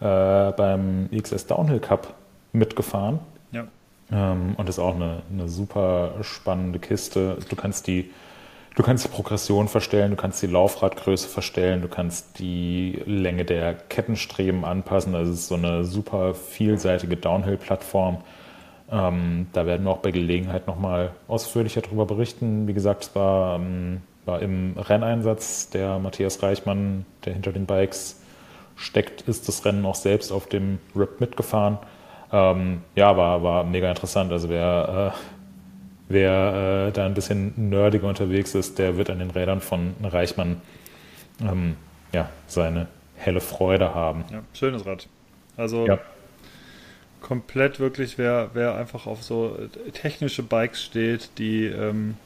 [0.00, 2.14] äh, beim XS Downhill Cup
[2.52, 3.20] mitgefahren.
[3.52, 3.66] Ja.
[4.12, 7.38] Ähm, und ist auch eine, eine super spannende Kiste.
[7.48, 8.10] Du kannst die
[8.76, 13.74] Du kannst die Progression verstellen, du kannst die Laufradgröße verstellen, du kannst die Länge der
[13.74, 15.14] Kettenstreben anpassen.
[15.14, 18.18] Also es ist so eine super vielseitige Downhill-Plattform.
[18.90, 22.68] Ähm, da werden wir auch bei Gelegenheit nochmal ausführlicher darüber berichten.
[22.68, 28.20] Wie gesagt, es war, ähm, war im Renneinsatz der Matthias Reichmann, der hinter den Bikes
[28.76, 31.78] steckt, ist das Rennen auch selbst auf dem RIP mitgefahren.
[32.32, 34.30] Ähm, ja, war, war mega interessant.
[34.30, 35.18] Also wer, äh,
[36.08, 40.60] wer äh, da ein bisschen nerdiger unterwegs ist, der wird an den Rädern von Reichmann
[41.40, 41.76] ähm,
[42.12, 44.24] ja, seine helle Freude haben.
[44.30, 45.08] Ja, schönes Rad.
[45.56, 45.98] Also ja.
[47.20, 49.58] komplett wirklich, wer, wer einfach auf so
[49.92, 52.16] technische Bikes steht, die ähm,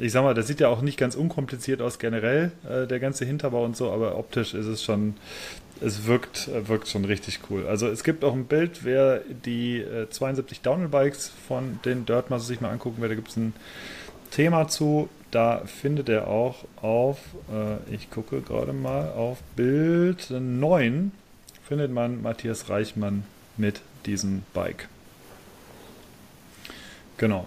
[0.00, 3.24] ich sag mal, das sieht ja auch nicht ganz unkompliziert aus generell, äh, der ganze
[3.24, 5.14] Hinterbau und so, aber optisch ist es schon
[5.80, 7.66] es wirkt, äh, wirkt schon richtig cool.
[7.66, 12.60] Also es gibt auch ein Bild, wer die äh, 72 Downhill-Bikes von den Dirtmasters sich
[12.60, 13.54] mal angucken will, da gibt es ein
[14.30, 15.08] Thema zu.
[15.30, 17.18] Da findet er auch auf,
[17.52, 21.12] äh, ich gucke gerade mal, auf Bild 9
[21.66, 23.24] findet man Matthias Reichmann
[23.56, 24.88] mit diesem Bike.
[27.16, 27.46] Genau.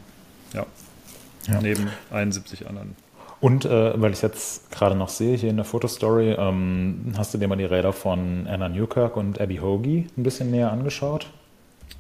[1.47, 1.62] Ja.
[1.62, 2.95] Neben 71 anderen.
[3.43, 7.38] Und äh, weil ich jetzt gerade noch sehe hier in der Fotostory, ähm, hast du
[7.38, 11.27] dir mal die Räder von Anna Newkirk und Abby Hoagie ein bisschen näher angeschaut?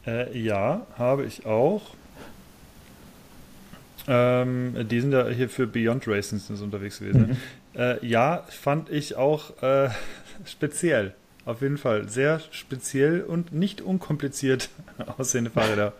[0.07, 1.81] Äh, ja, habe ich auch.
[4.07, 7.37] Ähm, die sind ja hier für Beyond Racing unterwegs gewesen.
[7.73, 7.79] Mhm.
[7.79, 9.89] Äh, ja, fand ich auch äh,
[10.45, 11.13] speziell.
[11.45, 12.07] Auf jeden Fall.
[12.07, 14.69] Sehr speziell und nicht unkompliziert
[15.17, 15.91] aussehende Fahrräder.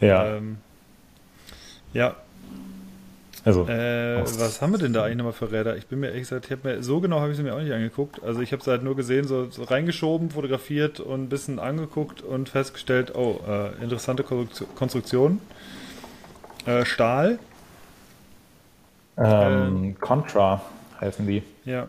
[0.00, 0.36] ja.
[0.36, 0.56] Ähm,
[1.92, 2.16] ja,
[3.44, 5.76] also, äh, was haben wir denn da eigentlich nochmal für Räder?
[5.76, 7.72] Ich bin mir ehrlich gesagt, ich mir so genau habe ich sie mir auch nicht
[7.72, 8.22] angeguckt.
[8.22, 12.22] Also ich habe es halt nur gesehen, so, so, reingeschoben, fotografiert und ein bisschen angeguckt
[12.22, 15.40] und festgestellt, oh, äh, interessante Konstruktion.
[16.64, 17.38] Äh, Stahl.
[19.18, 20.62] Ähm, ähm, Contra
[21.00, 21.42] heißen die.
[21.66, 21.88] Ja.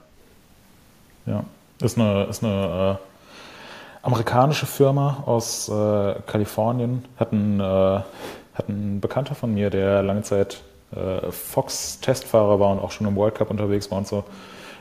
[1.26, 1.46] Ja.
[1.82, 7.06] Ist eine, ist eine äh, amerikanische Firma aus äh, Kalifornien.
[7.18, 10.62] Hat ein, äh, hat ein Bekannter von mir, der lange Zeit
[10.96, 14.24] äh, Fox-Testfahrer war und auch schon im World Cup unterwegs war und so.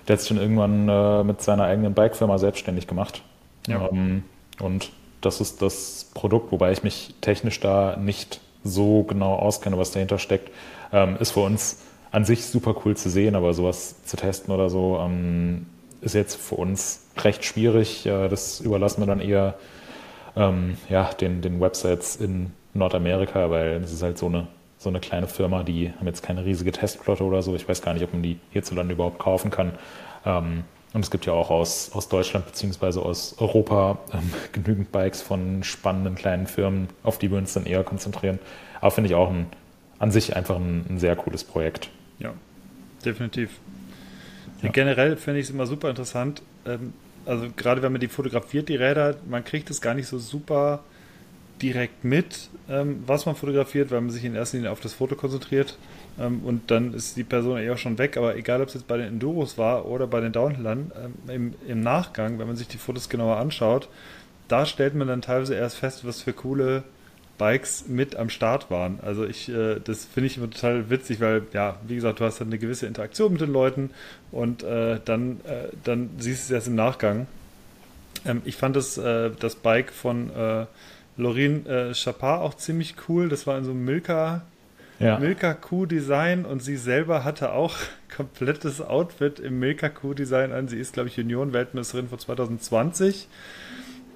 [0.06, 3.22] Der hat sich dann irgendwann äh, mit seiner eigenen Bikefirma selbstständig gemacht.
[3.66, 3.88] Ja.
[3.90, 4.24] Ähm,
[4.60, 9.92] und das ist das Produkt, wobei ich mich technisch da nicht so genau auskenne, was
[9.92, 10.50] dahinter steckt.
[10.92, 14.70] Ähm, ist für uns an sich super cool zu sehen, aber sowas zu testen oder
[14.70, 15.66] so ähm,
[16.00, 18.06] ist jetzt für uns recht schwierig.
[18.06, 19.54] Äh, das überlassen wir dann eher
[20.36, 24.46] ähm, ja, den, den Websites in Nordamerika, weil es ist halt so eine
[24.84, 27.56] so eine kleine Firma, die haben jetzt keine riesige Testflotte oder so.
[27.56, 29.72] Ich weiß gar nicht, ob man die hierzulande überhaupt kaufen kann.
[30.24, 35.22] Ähm, Und es gibt ja auch aus, aus Deutschland beziehungsweise aus Europa ähm, genügend Bikes
[35.22, 38.38] von spannenden kleinen Firmen, auf die wir uns dann eher konzentrieren.
[38.80, 39.46] Aber finde ich auch ein,
[39.98, 41.90] an sich einfach ein, ein sehr cooles Projekt.
[42.20, 42.32] Ja,
[43.04, 43.58] definitiv.
[44.62, 44.70] Ja.
[44.70, 46.42] Generell finde ich es immer super interessant.
[46.64, 46.92] Ähm,
[47.26, 50.84] also gerade wenn man die fotografiert, die Räder, man kriegt es gar nicht so super
[51.62, 55.14] direkt mit, ähm, was man fotografiert, weil man sich in erster Linie auf das Foto
[55.14, 55.78] konzentriert.
[56.18, 58.16] Ähm, und dann ist die Person eher schon weg.
[58.16, 61.54] Aber egal, ob es jetzt bei den Enduros war oder bei den Downhillern, ähm, im,
[61.68, 63.88] im Nachgang, wenn man sich die Fotos genauer anschaut,
[64.48, 66.84] da stellt man dann teilweise erst fest, was für coole
[67.38, 68.98] Bikes mit am Start waren.
[69.02, 72.40] Also ich, äh, das finde ich immer total witzig, weil, ja, wie gesagt, du hast
[72.40, 73.90] dann eine gewisse Interaktion mit den Leuten
[74.30, 77.26] und äh, dann, äh, dann siehst du es erst im Nachgang.
[78.24, 80.30] Ähm, ich fand das, äh, das Bike von
[81.16, 83.28] Lorraine äh, Chapard auch ziemlich cool.
[83.28, 84.42] Das war in so einem Milka,
[84.98, 85.18] ja.
[85.18, 87.76] Milka Q-Design und sie selber hatte auch
[88.14, 90.68] komplettes Outfit im Milka Q-Design an.
[90.68, 93.28] Sie ist, glaube ich, Junioren-Weltmeisterin von 2020.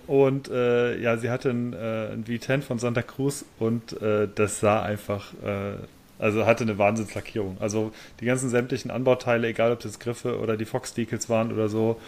[0.06, 4.58] Und äh, ja, sie hatte ein, äh, ein V10 von Santa Cruz und äh, das
[4.58, 5.74] sah einfach, äh,
[6.18, 7.58] also hatte eine Wahnsinnslackierung.
[7.60, 11.68] Also die ganzen sämtlichen Anbauteile, egal ob das Griffe oder die Fox Decals waren oder
[11.68, 12.00] so,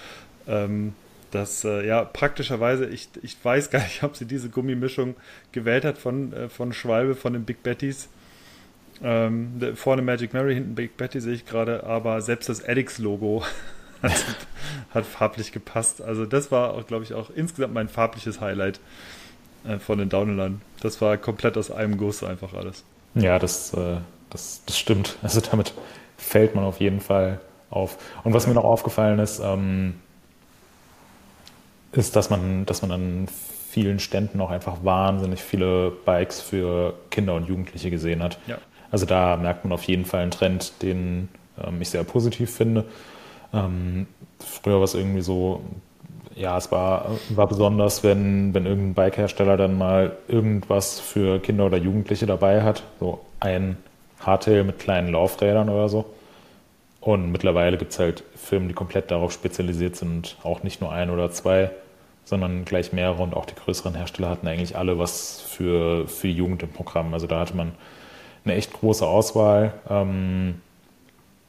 [0.49, 0.95] ähm,
[1.31, 5.15] das, äh, ja, praktischerweise, ich, ich weiß gar nicht, ob sie diese Gummimischung
[5.53, 8.09] gewählt hat von, äh, von Schwalbe, von den Big Bettys.
[9.03, 13.43] Ähm, vorne Magic Mary, hinten Big Betty sehe ich gerade, aber selbst das Addix-Logo
[14.03, 14.25] hat,
[14.91, 16.03] hat, farblich gepasst.
[16.03, 18.79] Also das war glaube ich, auch insgesamt mein farbliches Highlight
[19.65, 20.61] äh, von den Downlandern.
[20.81, 22.85] Das war komplett aus einem Guss einfach alles.
[23.15, 23.97] Ja, das, äh,
[24.29, 25.17] das, das stimmt.
[25.23, 25.73] Also damit
[26.19, 27.41] fällt man auf jeden Fall
[27.71, 27.97] auf.
[28.25, 29.95] Und was mir noch aufgefallen ist, ähm,
[31.93, 33.29] ist, dass man, dass man an
[33.71, 38.39] vielen Ständen auch einfach wahnsinnig viele Bikes für Kinder und Jugendliche gesehen hat.
[38.47, 38.59] Ja.
[38.91, 41.29] Also da merkt man auf jeden Fall einen Trend, den
[41.63, 42.85] ähm, ich sehr positiv finde.
[43.53, 44.07] Ähm,
[44.41, 45.63] früher war es irgendwie so,
[46.35, 51.77] ja, es war, war besonders, wenn, wenn irgendein Bikehersteller dann mal irgendwas für Kinder oder
[51.77, 52.83] Jugendliche dabei hat.
[52.99, 53.77] So ein
[54.21, 56.07] Hardtail mit kleinen Laufrädern oder so.
[57.01, 61.11] Und mittlerweile gibt es halt Firmen, die komplett darauf spezialisiert sind, auch nicht nur ein
[61.11, 61.71] oder zwei,
[62.25, 66.35] sondern gleich mehrere und auch die größeren Hersteller hatten eigentlich alle was für, für die
[66.35, 67.15] Jugend im Programm.
[67.15, 67.73] Also da hatte man
[68.45, 69.75] eine echt große Auswahl.
[69.89, 70.61] Ähm,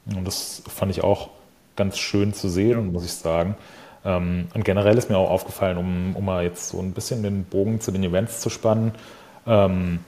[0.06, 1.28] und das fand ich auch
[1.76, 2.80] ganz schön zu sehen, ja.
[2.80, 3.56] muss ich sagen.
[4.04, 7.44] Ähm, und generell ist mir auch aufgefallen, um, um mal jetzt so ein bisschen den
[7.44, 8.92] Bogen zu den Events zu spannen,
[9.46, 10.00] ähm,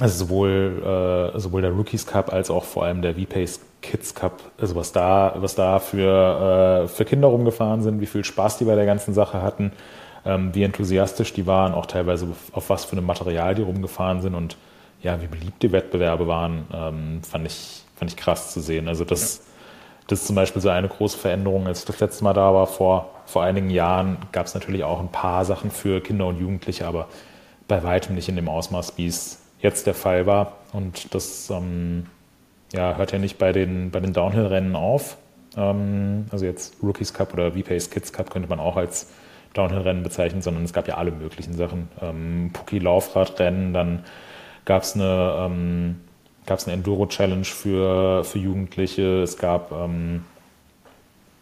[0.00, 4.40] also sowohl, äh, sowohl der Rookies Cup als auch vor allem der V-Pace Kids Cup,
[4.60, 8.64] also was da, was da für, äh, für Kinder rumgefahren sind, wie viel Spaß die
[8.64, 9.72] bei der ganzen Sache hatten,
[10.24, 14.34] ähm, wie enthusiastisch die waren, auch teilweise auf was für einem Material die rumgefahren sind
[14.34, 14.56] und
[15.02, 18.88] ja, wie beliebt die Wettbewerbe waren, ähm, fand, ich, fand ich krass zu sehen.
[18.88, 19.42] Also das, ja.
[20.08, 22.66] das ist zum Beispiel so eine große Veränderung, als ich das letzte Mal da war,
[22.66, 26.86] vor, vor einigen Jahren gab es natürlich auch ein paar Sachen für Kinder und Jugendliche,
[26.86, 27.06] aber
[27.68, 30.54] bei weitem nicht in dem Ausmaß, wie es jetzt der Fall war.
[30.72, 32.06] Und das ähm,
[32.72, 35.16] ja, hört ja nicht bei den, bei den Downhill-Rennen auf.
[35.56, 39.10] Ähm, also jetzt Rookies Cup oder V-Pace Kids Cup könnte man auch als
[39.54, 41.88] Downhill-Rennen bezeichnen, sondern es gab ja alle möglichen Sachen.
[42.00, 44.04] Ähm, Pucki-Laufradrennen, dann
[44.64, 46.00] gab es eine, ähm,
[46.46, 49.22] gab's eine Enduro-Challenge für, für Jugendliche.
[49.22, 50.24] Es gab ähm,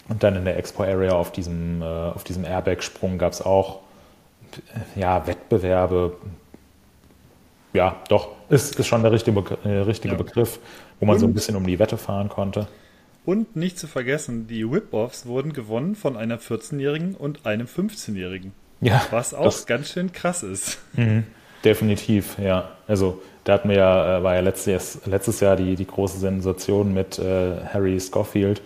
[0.08, 3.80] und dann in der Expo-Area auf diesem, äh, auf diesem Airbag-Sprung gab es auch
[4.94, 6.16] ja, Wettbewerbe,
[7.72, 10.18] ja, doch, ist, ist schon der richtige, äh, richtige ja.
[10.18, 10.58] Begriff,
[11.00, 12.68] wo man und, so ein bisschen um die Wette fahren konnte.
[13.24, 18.52] Und nicht zu vergessen, die Whip-Offs wurden gewonnen von einer 14-Jährigen und einem 15-Jährigen.
[18.80, 19.04] Ja.
[19.10, 20.78] Was auch das, ganz schön krass ist.
[20.92, 21.24] Mhm,
[21.64, 22.70] definitiv, ja.
[22.86, 26.94] Also da hatten wir ja, äh, war ja letztes, letztes Jahr die, die große Sensation
[26.94, 28.62] mit äh, Harry Scofield.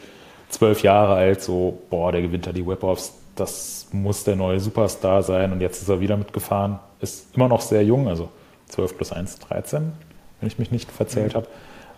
[0.51, 5.23] Zwölf Jahre alt, so, boah, der gewinnt da die Whip-Offs, das muss der neue Superstar
[5.23, 6.81] sein und jetzt ist er wieder mitgefahren.
[7.01, 8.29] Ist immer noch sehr jung, also
[8.69, 9.93] 12 plus 1, 13,
[10.41, 11.37] wenn ich mich nicht verzählt mhm.
[11.37, 11.47] habe.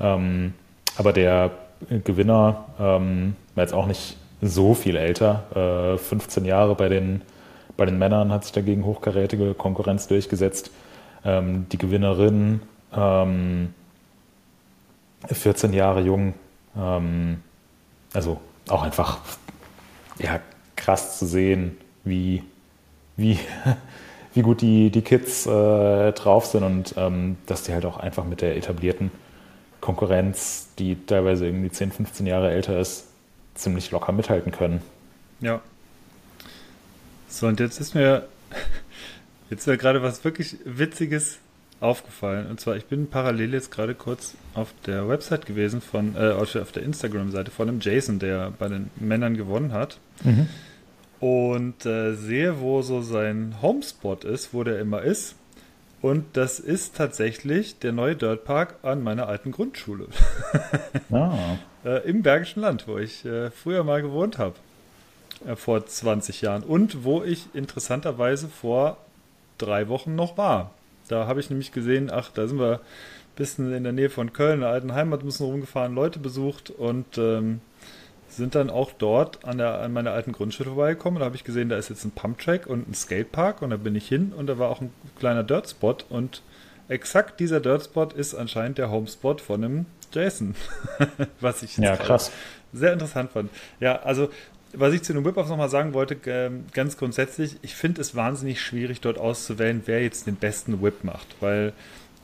[0.02, 0.54] Ähm,
[0.98, 1.52] aber der
[2.04, 7.22] Gewinner ähm, war jetzt auch nicht so viel älter, äh, 15 Jahre bei den,
[7.76, 10.70] bei den Männern hat sich dagegen hochkarätige Konkurrenz durchgesetzt.
[11.24, 12.60] Ähm, die Gewinnerin,
[12.90, 13.70] 14
[15.70, 16.34] ähm, Jahre jung,
[16.76, 17.40] ähm,
[18.12, 19.18] also auch einfach
[20.18, 20.40] ja,
[20.76, 22.42] krass zu sehen, wie,
[23.16, 23.38] wie
[24.34, 28.24] wie gut die, die Kids äh, drauf sind und ähm, dass die halt auch einfach
[28.24, 29.10] mit der etablierten
[29.82, 33.08] Konkurrenz, die teilweise irgendwie 10, 15 Jahre älter ist,
[33.54, 34.80] ziemlich locker mithalten können.
[35.40, 35.60] Ja.
[37.28, 38.26] So, und jetzt ist mir
[39.50, 41.38] jetzt wäre gerade was wirklich Witziges
[41.80, 42.46] aufgefallen.
[42.48, 46.72] Und zwar, ich bin parallel jetzt gerade kurz auf der Website gewesen von, äh, auf
[46.72, 49.98] der Instagram-Seite von einem Jason, der bei den Männern gewonnen hat.
[50.22, 50.46] Mhm.
[51.18, 55.34] Und äh, sehe, wo so sein Homespot ist, wo der immer ist.
[56.02, 60.08] Und das ist tatsächlich der neue Dirtpark an meiner alten Grundschule.
[61.12, 61.56] Ah.
[61.84, 64.56] äh, Im Bergischen Land, wo ich äh, früher mal gewohnt habe.
[65.46, 66.64] Äh, vor 20 Jahren.
[66.64, 68.96] Und wo ich interessanterweise vor
[69.58, 70.72] drei Wochen noch war.
[71.08, 74.32] Da habe ich nämlich gesehen, ach, da sind wir ein bisschen in der Nähe von
[74.32, 77.60] Köln, in der alten Heimat, ein bisschen rumgefahren, Leute besucht und ähm,
[78.36, 81.20] sind dann auch dort an, der, an meiner alten Grundschule vorbeigekommen.
[81.20, 83.94] Da habe ich gesehen, da ist jetzt ein Pumptrack und ein Skatepark und da bin
[83.94, 86.42] ich hin und da war auch ein kleiner Dirtspot und
[86.88, 90.54] exakt dieser Dirtspot ist anscheinend der Homespot von einem Jason.
[91.40, 92.30] Was ich ja, krass.
[92.72, 93.50] sehr interessant fand.
[93.80, 94.28] Ja, also
[94.74, 98.60] was ich zu den Whip-Offs nochmal sagen wollte, ähm, ganz grundsätzlich, ich finde es wahnsinnig
[98.60, 101.74] schwierig, dort auszuwählen, wer jetzt den besten Whip macht, weil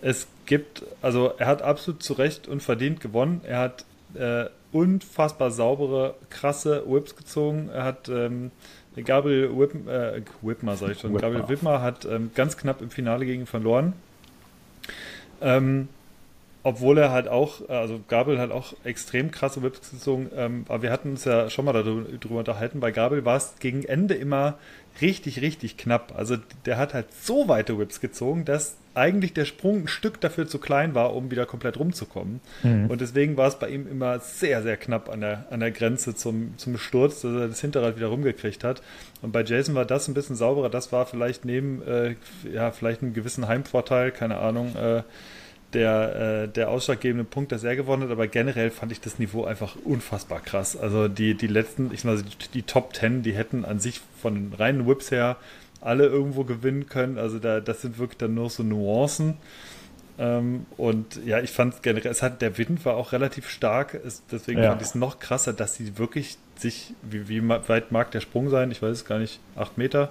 [0.01, 3.40] es gibt, also er hat absolut zu Recht und verdient gewonnen.
[3.44, 7.71] Er hat äh, unfassbar saubere, krasse Whips gezogen.
[7.73, 8.51] Er hat ähm,
[8.97, 11.21] Gabriel Whip, äh, Whipmer, sag ich schon, Whipmer.
[11.21, 13.92] Gabriel Whipmer hat ähm, ganz knapp im Finale gegen ihn verloren.
[15.40, 15.88] Ähm,
[16.64, 20.90] obwohl er halt auch, also Gabel hat auch extrem krasse Whips gezogen, ähm, aber wir
[20.90, 24.59] hatten uns ja schon mal darüber unterhalten, bei Gabel war es gegen Ende immer
[25.01, 26.12] richtig, richtig knapp.
[26.16, 30.47] Also der hat halt so weite Whips gezogen, dass eigentlich der Sprung ein Stück dafür
[30.47, 32.41] zu klein war, um wieder komplett rumzukommen.
[32.63, 32.91] Mhm.
[32.91, 36.15] Und deswegen war es bei ihm immer sehr, sehr knapp an der, an der Grenze
[36.15, 38.83] zum, zum Sturz, dass er das Hinterrad wieder rumgekriegt hat.
[39.23, 40.69] Und bei Jason war das ein bisschen sauberer.
[40.69, 42.17] Das war vielleicht neben, äh,
[42.53, 45.03] ja, vielleicht einen gewissen Heimvorteil, keine Ahnung, äh,
[45.75, 49.45] der, äh, der ausschlaggebende Punkt, dass er gewonnen hat, aber generell fand ich das Niveau
[49.45, 50.77] einfach unfassbar krass.
[50.77, 54.35] Also die, die letzten, ich meine, die, die Top Ten, die hätten an sich von
[54.35, 55.37] den reinen Whips her
[55.81, 57.19] alle irgendwo gewinnen können.
[57.19, 59.37] Also da, das sind wirklich dann nur so Nuancen.
[60.19, 64.23] Ähm, und ja, ich fand generell, es hat, der Wind war auch relativ stark, es,
[64.33, 64.71] deswegen ja.
[64.71, 68.51] fand ich es noch krasser, dass sie wirklich sich, wie, wie weit mag der Sprung
[68.51, 68.73] sein?
[68.73, 70.11] Ich weiß es gar nicht, acht Meter?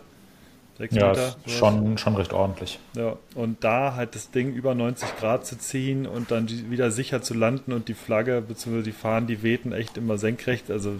[0.78, 2.80] Sechs ja, Meter, schon, schon recht ordentlich.
[2.96, 7.22] Ja, und da halt das Ding über 90 Grad zu ziehen und dann wieder sicher
[7.22, 8.84] zu landen und die Flagge bzw.
[8.84, 10.94] die Fahnen, die wehten echt immer senkrecht, also,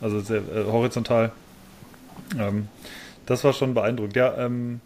[0.00, 1.32] also sehr äh, horizontal.
[2.38, 2.68] Ähm,
[3.28, 4.16] das war schon beeindruckend.
[4.16, 4.80] Ja, ähm,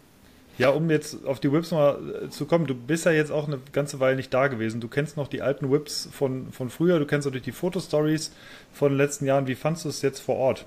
[0.57, 3.47] ja, um jetzt auf die Whips mal äh, zu kommen, du bist ja jetzt auch
[3.47, 4.81] eine ganze Weile nicht da gewesen.
[4.81, 8.31] Du kennst noch die alten Whips von, von früher, du kennst natürlich die Fotostories
[8.71, 9.47] von den letzten Jahren.
[9.47, 10.65] Wie fandest du es jetzt vor Ort?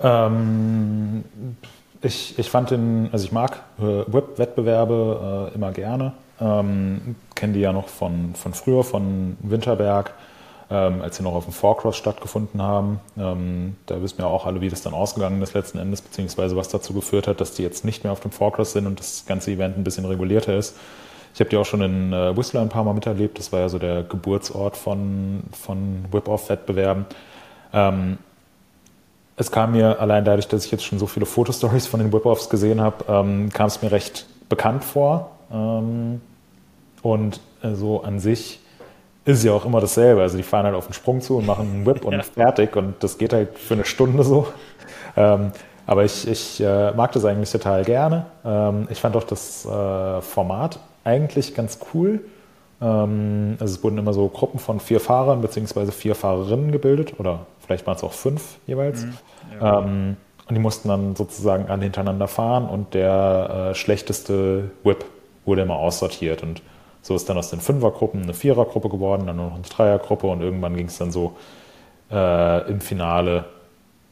[0.00, 1.24] Ähm,
[2.02, 6.12] ich, ich fand den, also ich mag äh, Web-Wettbewerbe äh, immer gerne.
[6.40, 10.12] Ähm, Kenne die ja noch von, von früher, von Winterberg,
[10.70, 13.00] ähm, als sie noch auf dem Four-Cross stattgefunden haben.
[13.18, 16.68] Ähm, da wissen wir auch alle, wie das dann ausgegangen ist letzten Endes, beziehungsweise was
[16.68, 19.50] dazu geführt hat, dass die jetzt nicht mehr auf dem Four-Cross sind und das ganze
[19.50, 20.76] Event ein bisschen regulierter ist.
[21.34, 23.38] Ich habe die auch schon in äh, Whistler ein paar Mal miterlebt.
[23.38, 27.06] Das war ja so der Geburtsort von, von Whip-Off-Wettbewerben.
[27.72, 28.18] Ähm,
[29.36, 32.48] es kam mir allein dadurch, dass ich jetzt schon so viele Fotostories von den Whip-Offs
[32.50, 35.30] gesehen habe, ähm, kam es mir recht bekannt vor.
[35.52, 36.20] Ähm,
[37.02, 38.60] und äh, so an sich
[39.24, 40.22] ist ja auch immer dasselbe.
[40.22, 42.22] Also die fahren halt auf den Sprung zu und machen einen Whip und ja.
[42.22, 44.48] fertig und das geht halt für eine Stunde so.
[45.16, 45.52] Ähm,
[45.86, 48.26] aber ich, ich äh, mag das eigentlich total gerne.
[48.44, 52.20] Ähm, ich fand auch das äh, Format eigentlich ganz cool.
[52.80, 55.90] Ähm, also es wurden immer so Gruppen von vier Fahrern bzw.
[55.90, 59.04] vier Fahrerinnen gebildet oder vielleicht waren es auch fünf jeweils.
[59.04, 59.12] Mhm,
[59.60, 59.80] ja.
[59.80, 60.16] ähm,
[60.48, 65.04] und die mussten dann sozusagen alle hintereinander fahren und der äh, schlechteste Whip
[65.44, 66.42] wurde immer aussortiert.
[66.42, 66.62] Und
[67.10, 70.42] so ist dann aus den Fünfergruppen eine Vierergruppe geworden, dann nur noch eine Dreiergruppe und
[70.42, 71.36] irgendwann ging es dann so
[72.08, 73.46] äh, im Finale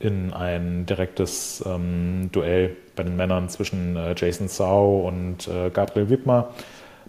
[0.01, 6.11] in ein direktes ähm, Duell bei den Männern zwischen äh, Jason Sau und äh, Gabriel
[6.11, 6.49] Wittmer.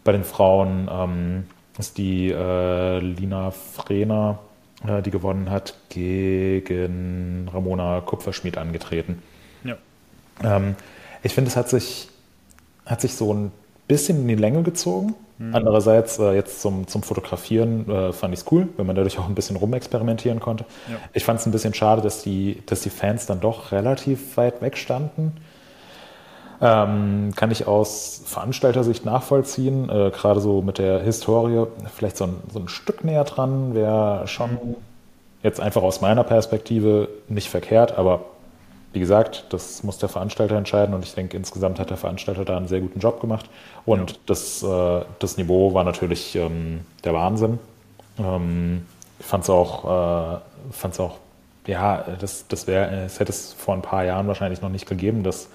[0.04, 1.46] Bei den Frauen ähm,
[1.80, 4.38] ist die äh, Lina Frehner
[4.88, 9.24] äh, die gewonnen hat, gegen Ramona Kupferschmied angetreten.
[9.64, 9.76] Ja.
[10.44, 10.76] Ähm,
[11.24, 12.10] ich finde, es hat sich,
[12.86, 13.52] hat sich so ein
[13.88, 15.16] bisschen in die Länge gezogen.
[15.40, 15.56] Mhm.
[15.56, 19.28] Andererseits, äh, jetzt zum, zum Fotografieren äh, fand ich es cool, wenn man dadurch auch
[19.28, 20.66] ein bisschen rumexperimentieren konnte.
[20.90, 20.98] Ja.
[21.14, 24.62] Ich fand es ein bisschen schade, dass die, dass die Fans dann doch relativ weit
[24.62, 25.38] weg standen.
[26.62, 29.90] Ähm, kann ich aus Veranstaltersicht nachvollziehen.
[29.90, 34.28] Äh, Gerade so mit der Historie, vielleicht so ein, so ein Stück näher dran wäre
[34.28, 34.76] schon
[35.42, 38.26] jetzt einfach aus meiner Perspektive nicht verkehrt, aber
[38.92, 42.58] wie gesagt, das muss der Veranstalter entscheiden und ich denke, insgesamt hat der Veranstalter da
[42.58, 43.50] einen sehr guten Job gemacht.
[43.86, 44.18] Und ja.
[44.26, 47.60] das, äh, das Niveau war natürlich ähm, der Wahnsinn.
[48.18, 48.86] Ähm,
[49.20, 50.40] ich fand es auch, äh,
[50.72, 51.18] fand's auch,
[51.68, 55.24] ja, das, das wäre, es hätte es vor ein paar Jahren wahrscheinlich noch nicht gegeben,
[55.24, 55.50] dass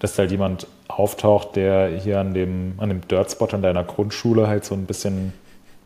[0.00, 4.64] dass halt jemand auftaucht, der hier an dem, an dem Dirt-Spot an deiner Grundschule halt
[4.64, 5.32] so ein bisschen,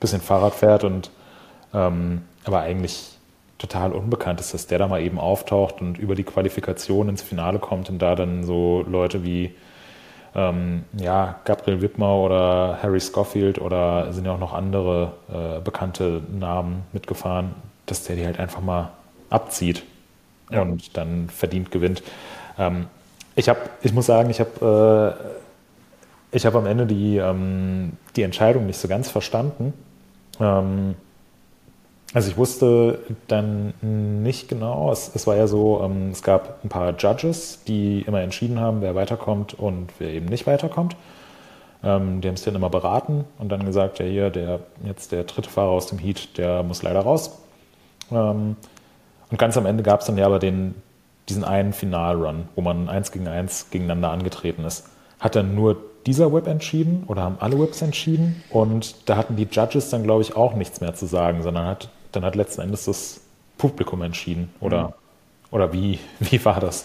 [0.01, 1.11] bisschen Fahrrad fährt und
[1.74, 3.14] ähm, aber eigentlich
[3.67, 7.59] total unbekannt ist, dass der da mal eben auftaucht und über die Qualifikation ins Finale
[7.59, 9.55] kommt und da dann so Leute wie
[10.35, 16.23] ähm, ja, Gabriel Wittmer oder Harry Scofield oder sind ja auch noch andere äh, bekannte
[16.31, 17.55] Namen mitgefahren,
[17.87, 18.91] dass der die halt einfach mal
[19.31, 19.85] abzieht
[20.51, 20.62] ja.
[20.62, 22.03] und dann verdient gewinnt.
[22.59, 22.87] Ähm,
[23.37, 25.17] ich habe, ich muss sagen, ich habe
[26.33, 29.73] äh, ich habe am Ende die, ähm, die Entscheidung nicht so ganz verstanden.
[30.41, 30.97] Ähm,
[32.15, 36.69] also ich wusste dann nicht genau, es, es war ja so, ähm, es gab ein
[36.69, 40.97] paar Judges, die immer entschieden haben, wer weiterkommt und wer eben nicht weiterkommt.
[41.83, 45.25] Ähm, die haben es dann immer beraten und dann gesagt, ja hier, der jetzt der
[45.25, 47.37] dritte Fahrer aus dem Heat, der muss leider raus.
[48.12, 48.57] Ähm,
[49.31, 50.77] und ganz am Ende gab es dann ja aber den,
[51.29, 54.89] diesen einen Finalrun, wo man eins gegen eins gegeneinander angetreten ist.
[55.19, 59.49] Hat dann nur dieser Whip entschieden oder haben alle Whips entschieden und da hatten die
[59.51, 62.85] Judges dann, glaube ich, auch nichts mehr zu sagen, sondern hat dann hat letzten Endes
[62.85, 63.21] das
[63.59, 64.53] Publikum entschieden.
[64.61, 64.93] Oder, mhm.
[65.51, 66.85] oder wie, wie war das?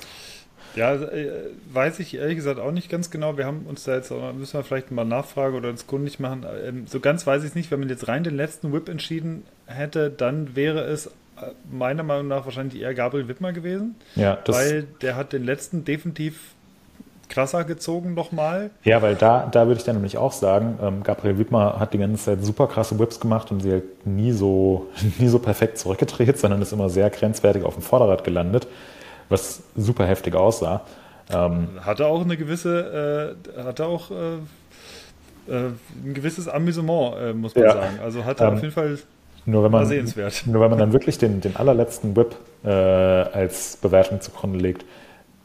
[0.76, 3.38] Ja, äh, weiß ich ehrlich gesagt auch nicht ganz genau.
[3.38, 6.46] Wir haben uns da jetzt, müssen wir vielleicht mal nachfragen oder uns kundig machen.
[6.64, 7.72] Ähm, so ganz weiß ich es nicht.
[7.72, 12.28] Wenn man jetzt rein den letzten Whip entschieden hätte, dann wäre es äh, meiner Meinung
[12.28, 13.96] nach wahrscheinlich eher Gabriel Wittmer gewesen.
[14.16, 16.54] Ja, das weil der hat den letzten definitiv
[17.30, 18.72] krasser gezogen nochmal.
[18.84, 21.98] Ja, weil da, da würde ich dann nämlich auch sagen, ähm, Gabriel Wittmer hat die
[21.98, 24.88] ganze Zeit super krasse Whips gemacht und sie halt nie so,
[25.20, 28.68] nie so perfekt zurückgedreht, sondern ist immer sehr grenzwertig auf dem Vorderrad gelandet,
[29.30, 30.82] was super heftig aussah.
[31.32, 34.16] Ähm, hatte auch eine gewisse, äh, hatte auch äh,
[35.48, 35.72] äh,
[36.04, 37.74] ein gewisses Amüsement, äh, muss man ja.
[37.74, 38.00] sagen.
[38.04, 38.98] Also hatte ähm, auf jeden Fall
[39.46, 40.44] nur wenn man, sehenswert.
[40.46, 44.86] Nur wenn man dann wirklich den, den allerletzten Whip äh, als Bewertung zugrunde legt,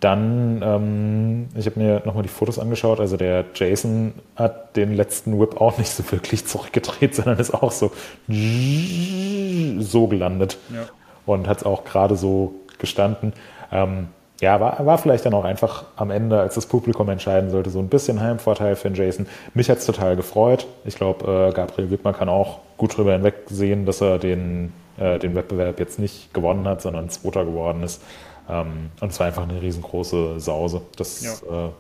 [0.05, 5.41] dann, ähm, ich habe mir nochmal die Fotos angeschaut, also der Jason hat den letzten
[5.41, 7.91] Whip auch nicht so wirklich zurückgedreht, sondern ist auch so
[8.29, 10.85] so gelandet ja.
[11.25, 13.33] und hat es auch gerade so gestanden.
[13.73, 14.09] Ähm,
[14.43, 17.79] ja, war, war vielleicht dann auch einfach am Ende, als das Publikum entscheiden sollte, so
[17.79, 19.27] ein bisschen Heimvorteil für den Jason.
[19.55, 20.67] Mich hat es total gefreut.
[20.85, 25.35] Ich glaube, äh, Gabriel Wittmann kann auch gut drüber hinwegsehen, dass er den, äh, den
[25.35, 28.03] Wettbewerb jetzt nicht gewonnen hat, sondern Zweiter geworden ist.
[28.49, 30.83] Ähm, und es war einfach eine riesengroße Sause.
[30.97, 31.67] Das ja.
[31.67, 31.71] äh,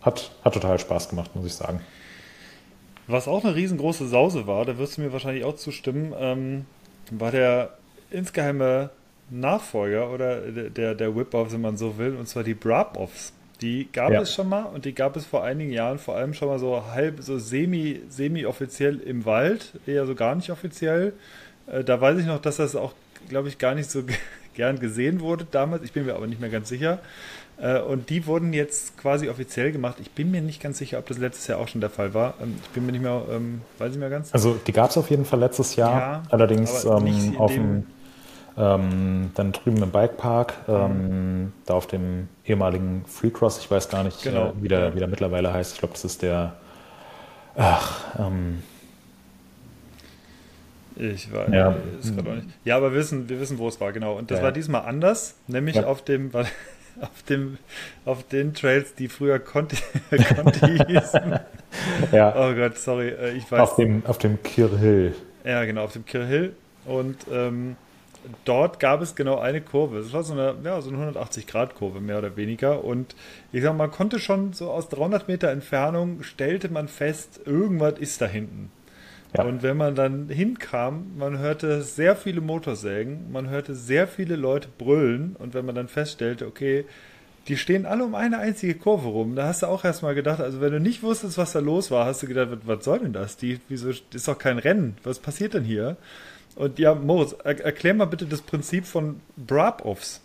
[0.00, 1.80] hat, hat total Spaß gemacht, muss ich sagen.
[3.06, 6.64] Was auch eine riesengroße Sause war, da wirst du mir wahrscheinlich auch zustimmen, ähm,
[7.10, 7.74] war der
[8.10, 8.90] insgeheime
[9.30, 13.32] Nachfolger oder der, der Whip-Off, wenn man so will, und zwar die Brab-Offs.
[13.60, 14.20] Die gab ja.
[14.20, 16.84] es schon mal und die gab es vor einigen Jahren vor allem schon mal so
[16.92, 21.12] halb, so semi, semi-offiziell im Wald, eher so gar nicht offiziell.
[21.66, 22.94] Äh, da weiß ich noch, dass das auch,
[23.28, 24.02] glaube ich, gar nicht so
[24.54, 25.82] gern gesehen wurde damals.
[25.82, 27.00] Ich bin mir aber nicht mehr ganz sicher.
[27.56, 29.96] Äh, und die wurden jetzt quasi offiziell gemacht.
[30.00, 32.34] Ich bin mir nicht ganz sicher, ob das letztes Jahr auch schon der Fall war.
[32.42, 34.32] Ähm, ich bin mir nicht mehr, ähm, weiß ich mehr ganz.
[34.32, 36.00] Also die gab es auf jeden Fall letztes Jahr.
[36.00, 37.86] Ja, Allerdings ähm, auf dem,
[38.56, 41.52] ähm, dann drüben im Bikepark, mhm.
[41.66, 43.58] da auf dem ehemaligen Free Cross.
[43.58, 44.48] Ich weiß gar nicht, genau.
[44.48, 45.74] äh, wie, der, wie der mittlerweile heißt.
[45.74, 46.54] Ich glaube, das ist der.
[47.56, 48.62] Ach, ähm,
[50.96, 51.74] ich weiß ja.
[52.00, 52.12] es.
[52.64, 54.16] Ja, aber wir wissen, wir wissen, wo es war, genau.
[54.16, 54.44] Und das ja.
[54.44, 55.84] war diesmal anders, nämlich ja.
[55.84, 56.30] auf dem,
[57.00, 57.58] auf dem,
[58.04, 59.76] auf den Trails, die früher Conti,
[60.34, 61.38] Conti hießen.
[62.12, 62.32] Ja.
[62.36, 63.58] Oh Gott, sorry, äh, ich weiß.
[63.58, 65.12] Auf dem, auf dem Kirhill.
[65.44, 66.54] Ja, genau, auf dem Kirhill.
[66.84, 67.74] Und ähm,
[68.44, 69.98] dort gab es genau eine Kurve.
[69.98, 72.84] Das war so eine, ja, so eine 180-Grad-Kurve, mehr oder weniger.
[72.84, 73.16] Und
[73.52, 77.98] ich sag mal, man konnte schon so aus 300 Meter Entfernung, stellte man fest, irgendwas
[77.98, 78.70] ist da hinten.
[79.36, 79.44] Ja.
[79.44, 84.68] Und wenn man dann hinkam, man hörte sehr viele Motorsägen, man hörte sehr viele Leute
[84.78, 86.84] brüllen und wenn man dann feststellte, okay,
[87.48, 90.60] die stehen alle um eine einzige Kurve rum, da hast du auch erstmal gedacht, also
[90.60, 93.36] wenn du nicht wusstest, was da los war, hast du gedacht, was soll denn das?
[93.36, 94.96] Die, wieso ist doch kein Rennen?
[95.02, 95.96] Was passiert denn hier?
[96.56, 100.20] Und ja, Moritz, er, erklär mal bitte das Prinzip von Brab-Offs.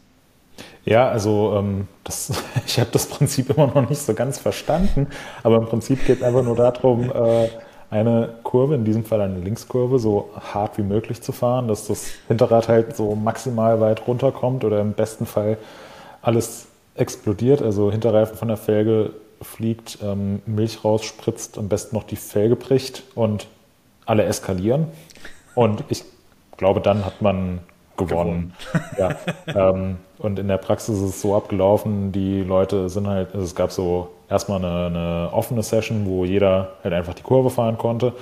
[0.86, 2.32] Ja, also ähm, das,
[2.66, 5.07] ich habe das Prinzip immer noch nicht so ganz verstanden,
[5.41, 7.49] aber im Prinzip geht es einfach nur darum, äh,
[7.90, 12.08] eine Kurve, in diesem Fall eine Linkskurve, so hart wie möglich zu fahren, dass das
[12.28, 15.58] Hinterrad halt so maximal weit runterkommt oder im besten Fall
[16.22, 22.18] alles explodiert, also Hinterreifen von der Felge fliegt, ähm, Milch rausspritzt, am besten noch die
[22.18, 23.48] Felge bricht und
[24.06, 24.88] alle eskalieren.
[25.56, 26.04] Und ich
[26.58, 27.60] glaube, dann hat man
[28.08, 28.54] gewonnen.
[28.97, 29.16] gewonnen.
[29.47, 33.45] Ja, ähm, und in der Praxis ist es so abgelaufen, die Leute sind halt, also
[33.45, 37.78] es gab so erstmal eine, eine offene Session, wo jeder halt einfach die Kurve fahren
[37.78, 38.14] konnte.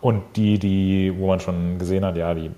[0.00, 2.50] Und die, die, wo man schon gesehen hat, ja, die,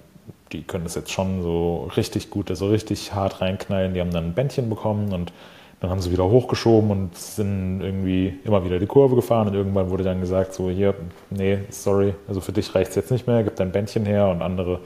[0.53, 4.26] die können das jetzt schon so richtig gut, also richtig hart reinknallen, die haben dann
[4.26, 5.32] ein Bändchen bekommen und
[5.80, 9.88] dann haben sie wieder hochgeschoben und sind irgendwie immer wieder die Kurve gefahren und irgendwann
[9.88, 10.94] wurde dann gesagt, so hier,
[11.30, 14.42] nee, sorry, also für dich reicht es jetzt nicht mehr, gib dein Bändchen her und
[14.42, 14.80] andere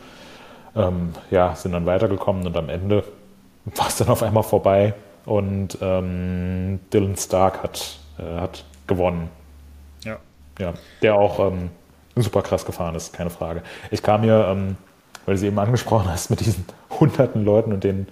[0.77, 3.05] ähm, ja, sind dann weitergekommen und am Ende
[3.77, 4.95] war es dann auf einmal vorbei
[5.25, 9.29] und ähm, Dylan Stark hat, äh, hat gewonnen.
[10.05, 10.19] Ja.
[10.59, 11.71] Ja, der auch ähm,
[12.17, 13.63] super krass gefahren ist, keine Frage.
[13.91, 14.77] Ich kam mir, ähm,
[15.25, 16.65] weil du sie eben angesprochen hast, mit diesen
[17.01, 18.07] hunderten Leuten und den,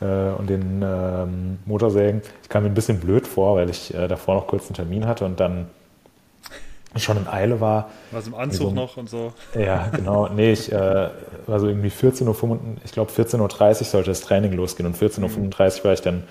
[0.00, 4.08] äh, und den ähm, Motorsägen, ich kam mir ein bisschen blöd vor, weil ich äh,
[4.08, 5.68] davor noch kurz einen Termin hatte und dann
[6.96, 7.90] schon in Eile war.
[8.10, 9.32] Was im Anzug so, noch und so.
[9.54, 10.28] Ja, genau.
[10.28, 11.08] Nee, ich äh,
[11.46, 15.78] war so irgendwie 14.35 Uhr, ich glaube 14.30 Uhr sollte das Training losgehen und 14.35
[15.78, 16.24] Uhr war ich dann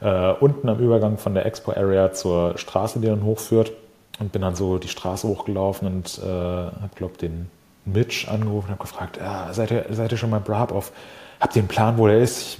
[0.00, 3.72] äh, unten am Übergang von der Expo Area zur Straße, die dann hochführt
[4.18, 7.50] und bin dann so die Straße hochgelaufen und äh, habe, glaube den
[7.84, 10.92] Mitch angerufen und habe gefragt, ja, seid, ihr, seid ihr schon mal Brab auf?
[11.40, 12.40] Habt ihr einen Plan, wo der ist?
[12.40, 12.58] Ich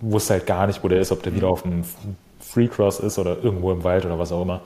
[0.00, 1.84] wusste halt gar nicht, wo der ist, ob der wieder auf dem
[2.40, 4.60] Free Cross ist oder irgendwo im Wald oder was auch immer.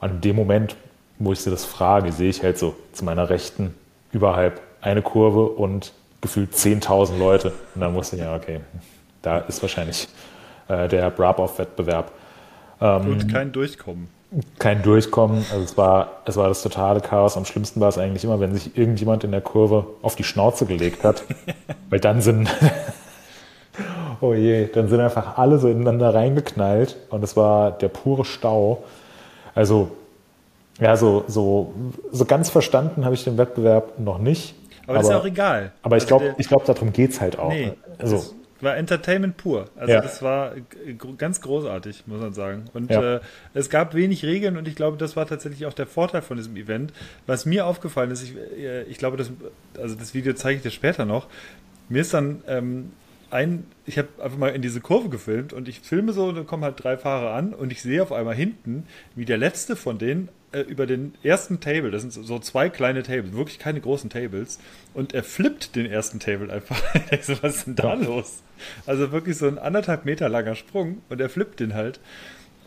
[0.00, 0.76] Und in dem Moment
[1.20, 3.74] wo ich sie das frage, sehe ich halt so zu meiner Rechten
[4.10, 7.52] überhalb eine Kurve und gefühlt 10.000 Leute.
[7.74, 8.60] Und dann wusste ich, ja, okay,
[9.22, 10.08] da ist wahrscheinlich
[10.68, 12.10] äh, der Brab-Off-Wettbewerb.
[12.80, 14.08] Ähm, und kein Durchkommen.
[14.58, 15.44] Kein Durchkommen.
[15.50, 17.36] Also es war, es war das totale Chaos.
[17.36, 20.64] Am schlimmsten war es eigentlich immer, wenn sich irgendjemand in der Kurve auf die Schnauze
[20.64, 21.24] gelegt hat.
[21.90, 22.48] Weil dann sind,
[24.22, 28.84] oh je, dann sind einfach alle so ineinander reingeknallt und es war der pure Stau.
[29.54, 29.90] Also
[30.80, 31.74] ja, so, so,
[32.10, 34.54] so ganz verstanden habe ich den Wettbewerb noch nicht.
[34.82, 35.72] Aber, aber das ist ja auch egal.
[35.82, 37.50] Aber ich also glaube, ich glaub, darum geht es halt auch.
[37.50, 39.66] Nee, also, war Entertainment pur.
[39.76, 40.00] Also ja.
[40.00, 40.52] das war
[41.16, 42.64] ganz großartig, muss man sagen.
[42.74, 43.16] Und ja.
[43.16, 43.20] äh,
[43.54, 46.56] es gab wenig Regeln und ich glaube, das war tatsächlich auch der Vorteil von diesem
[46.56, 46.92] Event.
[47.26, 49.30] Was mir aufgefallen ist, ich, äh, ich glaube, das,
[49.80, 51.26] also das Video zeige ich dir später noch.
[51.88, 52.92] Mir ist dann ähm,
[53.30, 56.64] ein, ich habe einfach mal in diese Kurve gefilmt und ich filme so, dann kommen
[56.64, 60.28] halt drei Fahrer an und ich sehe auf einmal hinten, wie der letzte von denen
[60.52, 64.58] äh, über den ersten Table, das sind so, zwei kleine Tables, wirklich keine großen Tables,
[64.94, 66.82] und er flippt den ersten Table einfach.
[67.10, 68.42] ich so, was ist denn da los?
[68.86, 72.00] Also wirklich so ein anderthalb Meter langer Sprung und er flippt den halt.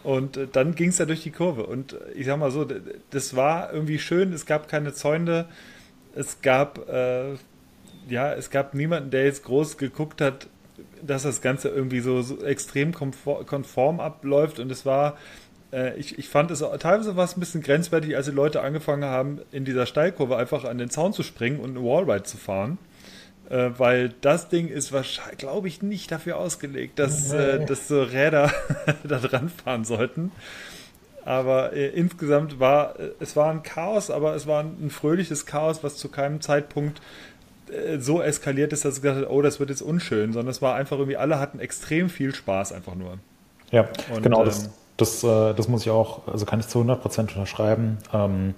[0.04, 1.66] Und äh, dann ging es da durch die Kurve.
[1.66, 2.68] Und äh, ich sag mal so,
[3.10, 5.46] das war irgendwie schön, es gab keine Zäune,
[6.16, 7.34] es gab, äh,
[8.08, 10.48] ja, es gab niemanden, der jetzt groß geguckt hat,
[11.02, 15.18] dass das Ganze irgendwie so, so extrem konform abläuft und es war
[15.98, 19.42] ich, ich fand es teilweise war es ein bisschen grenzwertig, als die Leute angefangen haben,
[19.52, 22.78] in dieser Steilkurve einfach an den Zaun zu springen und eine Wallride zu fahren.
[23.50, 28.02] Äh, weil das Ding ist wahrscheinlich, glaube ich, nicht dafür ausgelegt, dass, äh, dass so
[28.02, 28.52] Räder
[29.04, 30.32] da dran fahren sollten.
[31.26, 35.46] Aber äh, insgesamt war äh, es war ein Chaos, aber es war ein, ein fröhliches
[35.46, 37.02] Chaos, was zu keinem Zeitpunkt
[37.70, 40.62] äh, so eskaliert ist, dass ich gesagt habe, oh, das wird jetzt unschön, sondern es
[40.62, 43.20] war einfach irgendwie, alle hatten extrem viel Spaß einfach nur.
[43.72, 44.40] Ja, und, genau.
[44.40, 47.98] Ähm, das, das, äh, das muss ich auch, also kann ich zu 100 Prozent unterschreiben.
[48.14, 48.56] Ähm,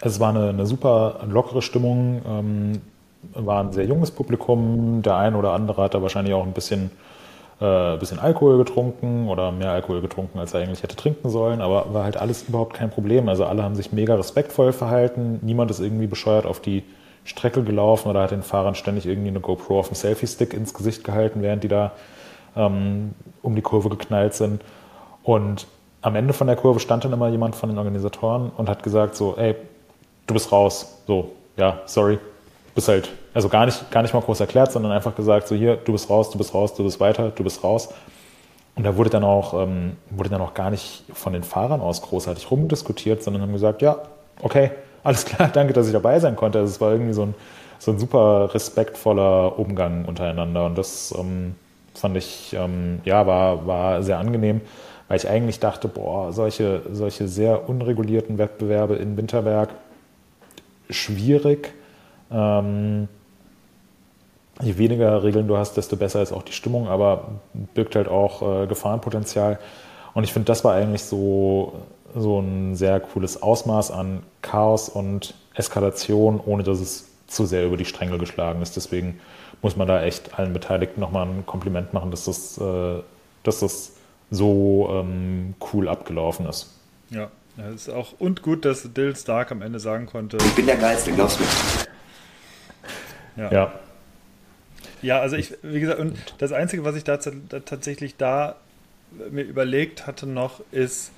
[0.00, 2.80] es war eine, eine super lockere Stimmung, ähm,
[3.34, 5.02] war ein sehr junges Publikum.
[5.02, 6.90] Der ein oder andere hat da wahrscheinlich auch ein bisschen,
[7.60, 11.92] äh, bisschen Alkohol getrunken oder mehr Alkohol getrunken, als er eigentlich hätte trinken sollen, aber
[11.92, 13.28] war halt alles überhaupt kein Problem.
[13.28, 15.40] Also alle haben sich mega respektvoll verhalten.
[15.42, 16.84] Niemand ist irgendwie bescheuert auf die
[17.24, 21.02] Strecke gelaufen oder hat den Fahrern ständig irgendwie eine GoPro auf dem Selfie-Stick ins Gesicht
[21.04, 21.92] gehalten, während die da
[22.56, 24.62] ähm, um die Kurve geknallt sind.
[25.28, 25.66] Und
[26.00, 29.14] am Ende von der Kurve stand dann immer jemand von den Organisatoren und hat gesagt
[29.14, 29.56] so, ey,
[30.26, 31.02] du bist raus.
[31.06, 32.18] So, ja, sorry.
[32.74, 35.76] Bist halt, also gar nicht, gar nicht mal groß erklärt, sondern einfach gesagt so, hier,
[35.76, 37.90] du bist raus, du bist raus, du bist weiter, du bist raus.
[38.74, 42.00] Und da wurde dann auch, ähm, wurde dann auch gar nicht von den Fahrern aus
[42.00, 43.98] großartig rumdiskutiert, sondern haben gesagt, ja,
[44.40, 44.70] okay,
[45.04, 46.58] alles klar, danke, dass ich dabei sein konnte.
[46.60, 47.34] Also es war irgendwie so ein,
[47.78, 51.54] so ein super respektvoller Umgang untereinander und das ähm,
[51.92, 54.62] fand ich, ähm, ja, war, war sehr angenehm
[55.08, 59.70] weil ich eigentlich dachte, boah, solche, solche sehr unregulierten Wettbewerbe in Winterberg,
[60.90, 61.72] schwierig.
[62.30, 63.08] Ähm,
[64.60, 67.28] je weniger Regeln du hast, desto besser ist auch die Stimmung, aber
[67.74, 69.58] birgt halt auch äh, Gefahrenpotenzial.
[70.14, 71.74] Und ich finde, das war eigentlich so,
[72.14, 77.76] so ein sehr cooles Ausmaß an Chaos und Eskalation, ohne dass es zu sehr über
[77.76, 78.76] die Stränge geschlagen ist.
[78.76, 79.20] Deswegen
[79.62, 83.02] muss man da echt allen Beteiligten nochmal ein Kompliment machen, dass das, äh,
[83.42, 83.92] dass das
[84.30, 86.74] so ähm, cool abgelaufen ist.
[87.10, 90.36] Ja, das ist auch und gut, dass Dill Stark am Ende sagen konnte.
[90.38, 91.44] Ich bin der Geilste, glaubst du?
[93.40, 93.52] Ja.
[93.52, 93.72] ja.
[95.00, 98.56] Ja, also ich, wie gesagt, und das Einzige, was ich da tatsächlich da
[99.30, 101.12] mir überlegt hatte noch, ist,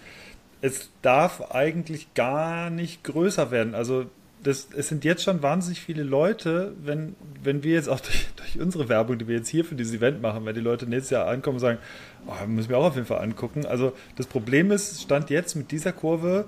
[0.60, 3.74] es darf eigentlich gar nicht größer werden.
[3.74, 4.06] Also
[4.42, 8.60] das, es sind jetzt schon wahnsinnig viele Leute, wenn, wenn wir jetzt auch durch, durch,
[8.60, 11.26] unsere Werbung, die wir jetzt hier für dieses Event machen, wenn die Leute nächstes Jahr
[11.26, 11.78] ankommen und sagen,
[12.26, 13.66] oh, müssen wir auch auf jeden Fall angucken.
[13.66, 16.46] Also das Problem ist, Stand jetzt mit dieser Kurve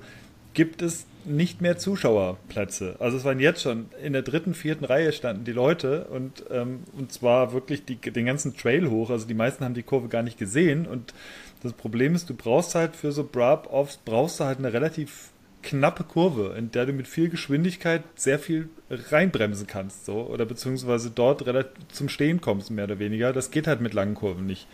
[0.54, 2.96] gibt es nicht mehr Zuschauerplätze.
[2.98, 6.80] Also es waren jetzt schon in der dritten, vierten Reihe standen die Leute und, ähm,
[6.98, 9.10] und zwar wirklich die, den ganzen Trail hoch.
[9.10, 11.14] Also die meisten haben die Kurve gar nicht gesehen und
[11.62, 15.31] das Problem ist, du brauchst halt für so Brab-Offs brauchst du halt eine relativ
[15.62, 21.10] knappe Kurve, in der du mit viel Geschwindigkeit sehr viel reinbremsen kannst, so oder beziehungsweise
[21.10, 23.32] dort relativ zum Stehen kommst, mehr oder weniger.
[23.32, 24.66] Das geht halt mit langen Kurven nicht.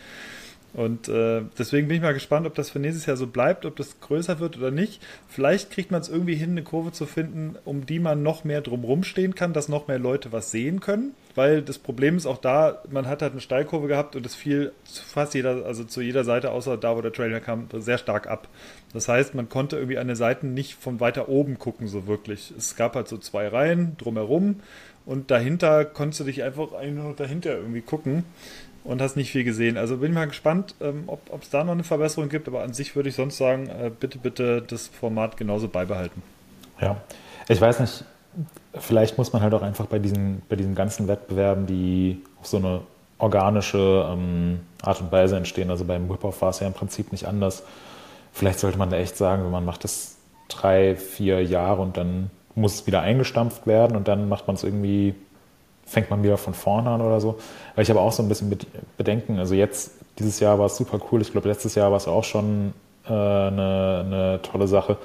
[0.73, 3.75] Und äh, deswegen bin ich mal gespannt, ob das für nächstes Jahr so bleibt, ob
[3.75, 5.01] das größer wird oder nicht.
[5.27, 8.61] Vielleicht kriegt man es irgendwie hin, eine Kurve zu finden, um die man noch mehr
[8.61, 11.13] drumrum stehen kann, dass noch mehr Leute was sehen können.
[11.33, 14.71] Weil das Problem ist auch da, man hat halt eine Steilkurve gehabt und es fiel
[14.83, 18.47] fast jeder, also zu jeder Seite, außer da, wo der Trailer kam, sehr stark ab.
[18.93, 22.53] Das heißt, man konnte irgendwie an den Seiten nicht von weiter oben gucken, so wirklich.
[22.57, 24.59] Es gab halt so zwei Reihen drumherum
[25.05, 28.23] und dahinter konntest du dich einfach nur dahinter irgendwie gucken
[28.89, 29.77] und hast nicht viel gesehen.
[29.77, 32.73] Also bin ich mal gespannt, ähm, ob es da noch eine Verbesserung gibt, aber an
[32.73, 36.23] sich würde ich sonst sagen, äh, bitte, bitte das Format genauso beibehalten.
[36.81, 36.97] Ja,
[37.47, 38.03] ich weiß nicht,
[38.73, 42.57] vielleicht muss man halt auch einfach bei diesen, bei diesen ganzen Wettbewerben, die auf so
[42.57, 42.81] eine
[43.19, 47.27] organische ähm, Art und Weise entstehen, also beim Whip-Off war es ja im Prinzip nicht
[47.27, 47.61] anders.
[48.33, 50.17] Vielleicht sollte man da echt sagen, man macht das
[50.47, 54.63] drei, vier Jahre und dann muss es wieder eingestampft werden und dann macht man es
[54.63, 55.13] irgendwie
[55.89, 57.39] fängt man wieder von vorne an oder so.
[57.75, 58.55] Weil ich habe auch so ein bisschen
[58.97, 59.39] Bedenken.
[59.39, 61.21] Also jetzt, dieses Jahr war es super cool.
[61.21, 62.73] Ich glaube, letztes Jahr war es auch schon
[63.05, 64.97] äh, eine, eine tolle Sache.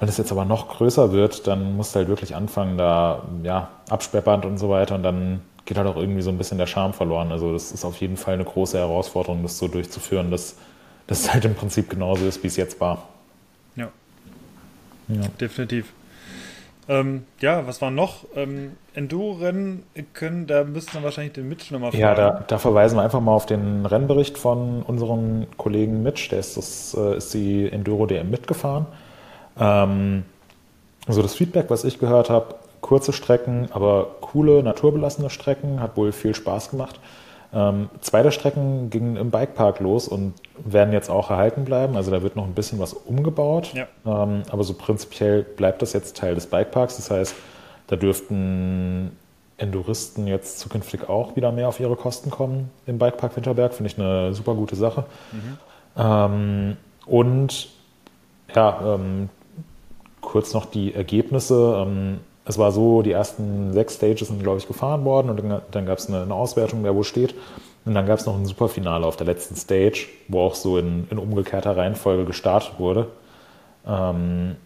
[0.00, 3.68] Wenn es jetzt aber noch größer wird, dann musst du halt wirklich anfangen, da, ja,
[3.90, 6.92] Absperrband und so weiter und dann geht halt auch irgendwie so ein bisschen der Charme
[6.92, 7.32] verloren.
[7.32, 10.56] Also das ist auf jeden Fall eine große Herausforderung, das so durchzuführen, dass
[11.06, 13.08] das halt im Prinzip genauso ist, wie es jetzt war.
[13.76, 13.88] Ja.
[15.08, 15.22] ja.
[15.40, 15.92] Definitiv.
[16.88, 18.24] Ähm, ja, was war noch?
[18.36, 22.02] Ähm, Enduro-Rennen können, da müssten wir wahrscheinlich den Mitch nochmal fragen.
[22.02, 26.28] Ja, da, da, verweisen wir einfach mal auf den Rennbericht von unserem Kollegen Mitch.
[26.30, 28.86] Der ist, das, äh, ist die Enduro-DM mitgefahren.
[29.58, 30.24] Ähm,
[31.06, 36.12] also das Feedback, was ich gehört habe, kurze Strecken, aber coole, naturbelassene Strecken, hat wohl
[36.12, 37.00] viel Spaß gemacht.
[37.54, 41.96] Ähm, zwei der Strecken gingen im Bikepark los und werden jetzt auch erhalten bleiben.
[41.96, 43.72] Also da wird noch ein bisschen was umgebaut.
[43.74, 43.86] Ja.
[44.04, 46.96] Ähm, aber so prinzipiell bleibt das jetzt Teil des Bikeparks.
[46.96, 47.34] Das heißt,
[47.86, 49.16] da dürften
[49.56, 53.72] Enduristen jetzt zukünftig auch wieder mehr auf ihre Kosten kommen im Bikepark Winterberg.
[53.72, 55.04] Finde ich eine super gute Sache.
[55.30, 55.58] Mhm.
[55.96, 56.76] Ähm,
[57.06, 57.68] und
[58.52, 59.28] ja, ähm,
[60.20, 61.86] kurz noch die Ergebnisse.
[62.46, 65.86] Es war so, die ersten sechs Stages sind, glaube ich, gefahren worden und dann, dann
[65.86, 67.34] gab es eine, eine, Auswertung, wer wo steht.
[67.86, 71.06] Und dann gab es noch ein Superfinale auf der letzten Stage, wo auch so in,
[71.10, 73.08] in umgekehrter Reihenfolge gestartet wurde.
[73.86, 74.56] Ähm,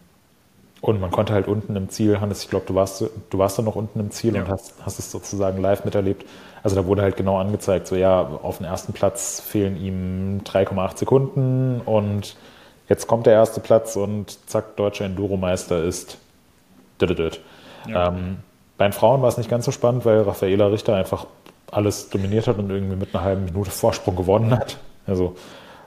[0.80, 3.64] und man konnte halt unten im Ziel, Hannes, ich glaube, du warst, du warst dann
[3.64, 4.42] noch unten im Ziel ja.
[4.42, 6.24] und hast, hast es sozusagen live miterlebt.
[6.62, 10.98] Also da wurde halt genau angezeigt, so ja, auf dem ersten Platz fehlen ihm 3,8
[10.98, 12.36] Sekunden und
[12.88, 16.18] jetzt kommt der erste Platz und zack, deutscher Enduro-Meister ist.
[17.00, 17.40] Dödödöd.
[17.86, 18.08] Ja.
[18.08, 18.38] Ähm,
[18.76, 21.26] bei den Frauen war es nicht ganz so spannend, weil Raffaela Richter einfach
[21.70, 24.78] alles dominiert hat und irgendwie mit einer halben Minute Vorsprung gewonnen hat.
[25.06, 25.36] Also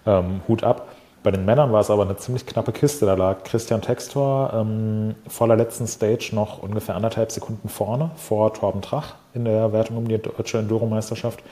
[0.05, 0.87] ähm, Hut ab.
[1.23, 3.05] Bei den Männern war es aber eine ziemlich knappe Kiste.
[3.05, 8.53] Da lag Christian Textor ähm, vor der letzten Stage noch ungefähr anderthalb Sekunden vorne, vor
[8.53, 11.43] Torben Trach in der Wertung um die deutsche Enduro-Meisterschaft.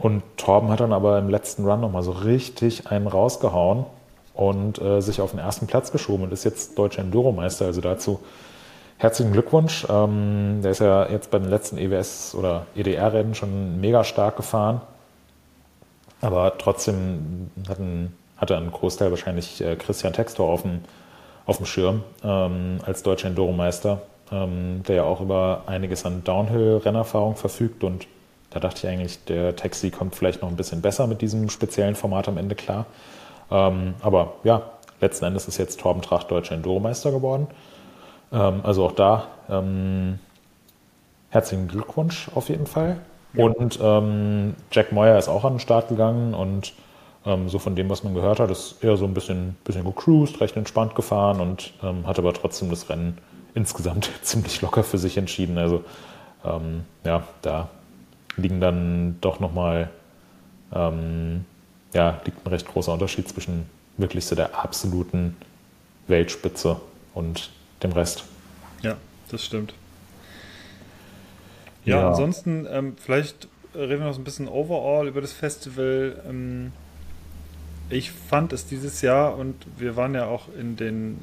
[0.00, 3.84] Und Torben hat dann aber im letzten Run nochmal so richtig einen rausgehauen
[4.34, 7.66] und äh, sich auf den ersten Platz geschoben und ist jetzt deutscher Enduro-Meister.
[7.66, 8.20] Also dazu
[8.98, 9.86] herzlichen Glückwunsch.
[9.88, 14.80] Ähm, der ist ja jetzt bei den letzten EWS oder EDR-Rennen schon mega stark gefahren.
[16.20, 20.80] Aber trotzdem hat ein, hatte ein Großteil wahrscheinlich äh, Christian Textor auf dem,
[21.46, 27.36] auf dem Schirm ähm, als deutscher Enduro-Meister, ähm, der ja auch über einiges an Downhill-Rennerfahrung
[27.36, 27.84] verfügt.
[27.84, 28.08] Und
[28.50, 31.94] da dachte ich eigentlich, der Taxi kommt vielleicht noch ein bisschen besser mit diesem speziellen
[31.94, 32.86] Format am Ende klar.
[33.50, 34.62] Ähm, aber ja,
[35.00, 37.46] letzten Endes ist jetzt Torben Tracht deutscher Enduro-Meister geworden.
[38.32, 40.18] Ähm, also auch da ähm,
[41.30, 42.98] herzlichen Glückwunsch auf jeden Fall.
[43.34, 43.44] Ja.
[43.44, 46.72] Und ähm, Jack Moyer ist auch an den Start gegangen und
[47.26, 50.40] ähm, so von dem, was man gehört hat, ist eher so ein bisschen, bisschen gecruised,
[50.40, 53.18] recht entspannt gefahren und ähm, hat aber trotzdem das Rennen
[53.54, 55.58] insgesamt ziemlich locker für sich entschieden.
[55.58, 55.84] Also
[56.44, 57.68] ähm, ja, da
[58.36, 59.90] liegen dann doch nochmal,
[60.72, 61.44] ähm,
[61.92, 65.36] ja, liegt ein recht großer Unterschied zwischen wirklich so der absoluten
[66.06, 66.76] Weltspitze
[67.14, 67.50] und
[67.82, 68.24] dem Rest.
[68.82, 68.96] Ja,
[69.30, 69.74] das stimmt.
[71.84, 72.08] Ja, ja.
[72.10, 76.22] ansonsten, ähm, vielleicht reden wir noch so ein bisschen overall über das Festival.
[76.28, 76.72] Ähm,
[77.90, 81.22] ich fand es dieses Jahr und wir waren ja auch in den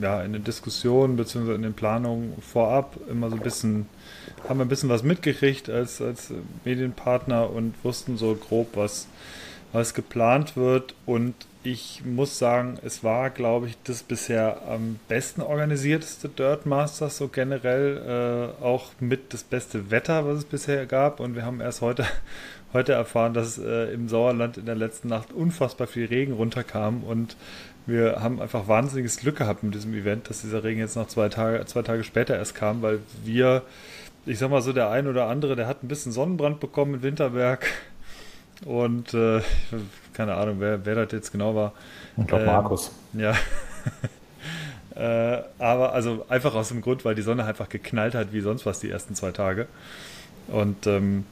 [0.00, 1.54] ja, in den Diskussionen bzw.
[1.54, 3.86] in den Planungen vorab immer so ein bisschen,
[4.48, 6.32] haben wir ein bisschen was mitgekriegt als, als
[6.64, 9.06] Medienpartner und wussten so grob, was,
[9.72, 10.94] was geplant wird.
[11.06, 11.34] Und
[11.64, 17.28] ich muss sagen, es war, glaube ich, das bisher am besten organisierteste Dirt Masters, so
[17.28, 21.20] generell äh, auch mit das beste Wetter, was es bisher gab.
[21.20, 22.06] Und wir haben erst heute,
[22.74, 27.36] heute erfahren, dass äh, im Sauerland in der letzten Nacht unfassbar viel Regen runterkam und
[27.86, 31.28] wir haben einfach wahnsinniges Glück gehabt mit diesem Event, dass dieser Regen jetzt noch zwei
[31.28, 33.62] Tage, zwei Tage später erst kam, weil wir,
[34.24, 37.02] ich sag mal so, der ein oder andere, der hat ein bisschen Sonnenbrand bekommen in
[37.02, 37.66] Winterberg.
[38.64, 39.40] Und äh,
[40.14, 41.72] keine Ahnung, wer, wer das jetzt genau war.
[42.16, 42.90] Ich glaube, ähm, Markus.
[43.12, 43.34] Ja.
[44.94, 48.64] äh, aber also einfach aus dem Grund, weil die Sonne einfach geknallt hat wie sonst
[48.64, 49.66] was die ersten zwei Tage.
[50.48, 51.26] Und ähm,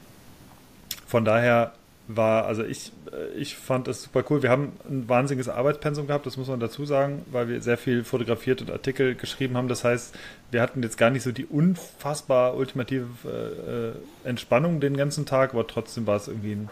[1.06, 1.72] von daher
[2.08, 4.42] war, also ich, äh, ich fand es super cool.
[4.42, 8.04] Wir haben ein wahnsinniges Arbeitspensum gehabt, das muss man dazu sagen, weil wir sehr viel
[8.04, 9.68] fotografiert und Artikel geschrieben haben.
[9.68, 10.14] Das heißt,
[10.50, 15.66] wir hatten jetzt gar nicht so die unfassbar ultimative äh, Entspannung den ganzen Tag, aber
[15.66, 16.70] trotzdem war es irgendwie ein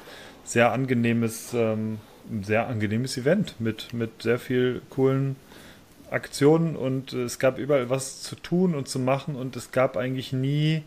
[0.51, 1.99] sehr angenehmes, ähm,
[2.43, 5.37] sehr angenehmes Event mit, mit sehr viel coolen
[6.11, 10.33] Aktionen und es gab überall was zu tun und zu machen und es gab eigentlich
[10.33, 10.83] nie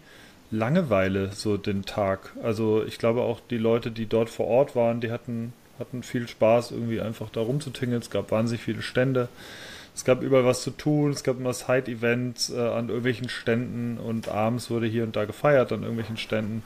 [0.52, 2.34] Langeweile so den Tag.
[2.44, 6.28] Also ich glaube auch die Leute, die dort vor Ort waren, die hatten, hatten viel
[6.28, 8.02] Spaß, irgendwie einfach da rumzutingeln.
[8.02, 9.30] Es gab wahnsinnig viele Stände.
[9.96, 11.12] Es gab überall was zu tun.
[11.12, 15.72] Es gab immer Side-Events äh, an irgendwelchen Ständen und abends wurde hier und da gefeiert
[15.72, 16.64] an irgendwelchen Ständen.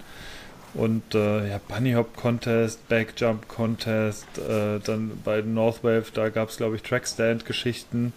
[0.73, 6.57] Und äh, ja, Bunny Hop Contest, Backjump Contest, äh, dann bei Northwave, da gab es
[6.57, 8.13] glaube ich Trackstand-Geschichten.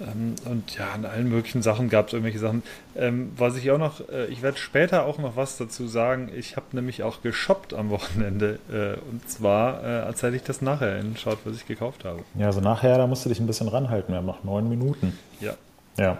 [0.00, 2.62] Ähm, und ja, an allen möglichen Sachen gab es irgendwelche Sachen.
[2.96, 6.30] Ähm, was ich auch noch, äh, ich werde später auch noch was dazu sagen.
[6.34, 8.58] Ich habe nämlich auch geshoppt am Wochenende.
[8.70, 12.22] Äh, und zwar äh, erzähle ich das nachher in Schaut, was ich gekauft habe.
[12.38, 14.12] Ja, also nachher, da musst du dich ein bisschen ranhalten.
[14.12, 15.18] Wir haben noch neun Minuten.
[15.40, 15.54] Ja.
[15.98, 16.18] Ja.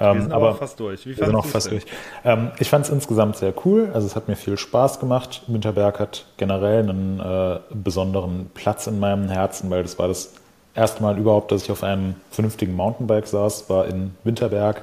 [0.00, 1.06] Ähm, wir sind aber, aber fast durch.
[1.06, 1.84] Wie wir sind auch fast durch.
[2.24, 3.90] Ähm, ich fand es insgesamt sehr cool.
[3.94, 5.42] Also es hat mir viel Spaß gemacht.
[5.46, 10.34] Winterberg hat generell einen äh, besonderen Platz in meinem Herzen, weil das war das
[10.74, 14.82] erste Mal überhaupt, dass ich auf einem vernünftigen Mountainbike saß, war in Winterberg.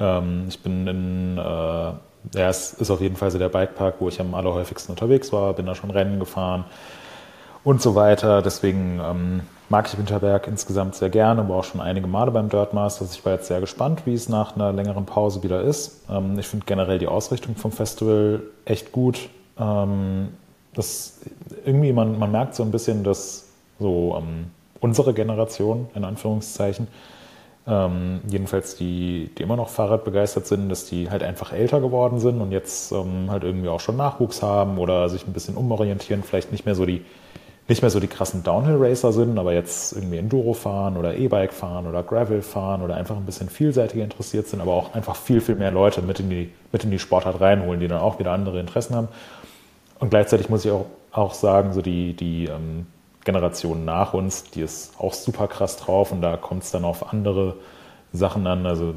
[0.00, 4.08] Ähm, ich bin in, äh, ja, es ist auf jeden Fall so der Bikepark, wo
[4.08, 6.64] ich am allerhäufigsten unterwegs war, bin da schon Rennen gefahren
[7.64, 8.42] und so weiter.
[8.42, 9.40] Deswegen ähm,
[9.74, 13.16] mag ich Winterberg insgesamt sehr gerne, war auch schon einige Male beim Dirt Masters.
[13.16, 16.04] Ich war jetzt sehr gespannt, wie es nach einer längeren Pause wieder ist.
[16.08, 19.28] Ähm, ich finde generell die Ausrichtung vom Festival echt gut.
[19.58, 20.28] Ähm,
[20.74, 21.22] das
[21.64, 23.48] irgendwie, man, man merkt so ein bisschen, dass
[23.80, 26.86] so ähm, unsere Generation, in Anführungszeichen,
[27.66, 32.20] ähm, jedenfalls die, die immer noch Fahrrad begeistert sind, dass die halt einfach älter geworden
[32.20, 36.22] sind und jetzt ähm, halt irgendwie auch schon Nachwuchs haben oder sich ein bisschen umorientieren,
[36.22, 37.04] vielleicht nicht mehr so die
[37.66, 41.86] nicht mehr so die krassen Downhill-Racer sind, aber jetzt irgendwie Enduro fahren oder E-Bike fahren
[41.86, 45.54] oder Gravel fahren oder einfach ein bisschen vielseitiger interessiert sind, aber auch einfach viel, viel
[45.54, 48.60] mehr Leute mit in die, mit in die Sportart reinholen, die dann auch wieder andere
[48.60, 49.08] Interessen haben.
[49.98, 52.86] Und gleichzeitig muss ich auch, auch sagen, so die, die ähm,
[53.24, 57.12] Generation nach uns, die ist auch super krass drauf und da kommt es dann auf
[57.12, 57.56] andere
[58.12, 58.66] Sachen an.
[58.66, 58.94] Also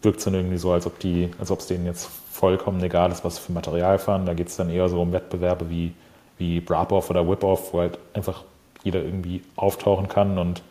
[0.00, 3.12] wirkt es dann irgendwie so, als ob die, als ob es denen jetzt vollkommen egal
[3.12, 4.24] ist, was für Material fahren.
[4.24, 5.92] Da geht es dann eher so um Wettbewerbe wie,
[6.40, 8.42] wie Brap-Off oder Whip-Off, wo halt einfach
[8.82, 10.62] jeder irgendwie auftauchen kann und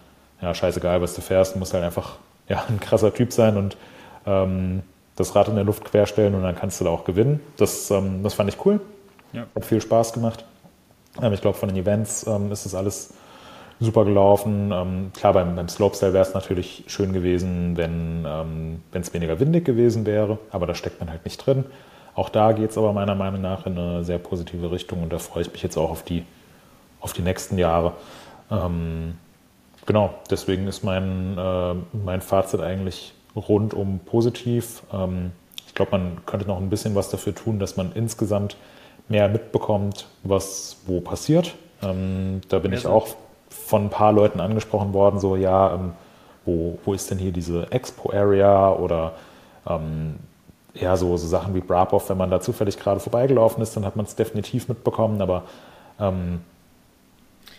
[0.41, 2.17] ja, scheißegal, was du fährst, du musst halt einfach
[2.47, 3.77] ja, ein krasser Typ sein und
[4.25, 4.81] ähm,
[5.15, 7.39] das Rad in der Luft querstellen und dann kannst du da auch gewinnen.
[7.57, 8.79] Das, ähm, das fand ich cool.
[9.33, 9.45] Ja.
[9.55, 10.45] Hat viel Spaß gemacht.
[11.21, 13.13] Ähm, ich glaube, von den Events ähm, ist das alles
[13.79, 14.71] super gelaufen.
[14.73, 18.25] Ähm, klar, beim, beim Slopestyle wäre es natürlich schön gewesen, wenn
[18.93, 21.65] es weniger windig gewesen wäre, aber da steckt man halt nicht drin.
[22.15, 25.19] Auch da geht es aber meiner Meinung nach in eine sehr positive Richtung und da
[25.19, 26.25] freue ich mich jetzt auch auf die,
[26.99, 27.93] auf die nächsten Jahre.
[28.51, 29.15] Ähm,
[29.85, 34.83] genau, deswegen ist mein, äh, mein Fazit eigentlich rundum positiv.
[34.91, 35.31] Ähm,
[35.67, 38.57] ich glaube, man könnte noch ein bisschen was dafür tun, dass man insgesamt
[39.07, 41.55] mehr mitbekommt, was wo passiert.
[41.81, 43.07] Ähm, da bin ja, ich auch
[43.49, 45.93] von ein paar Leuten angesprochen worden, so ja, ähm,
[46.45, 49.13] wo, wo ist denn hier diese Expo-Area oder
[49.67, 50.15] ähm,
[50.79, 53.95] ja, so, so Sachen wie Brapov, wenn man da zufällig gerade vorbeigelaufen ist, dann hat
[53.95, 55.43] man es definitiv mitbekommen, aber
[55.99, 56.41] ähm,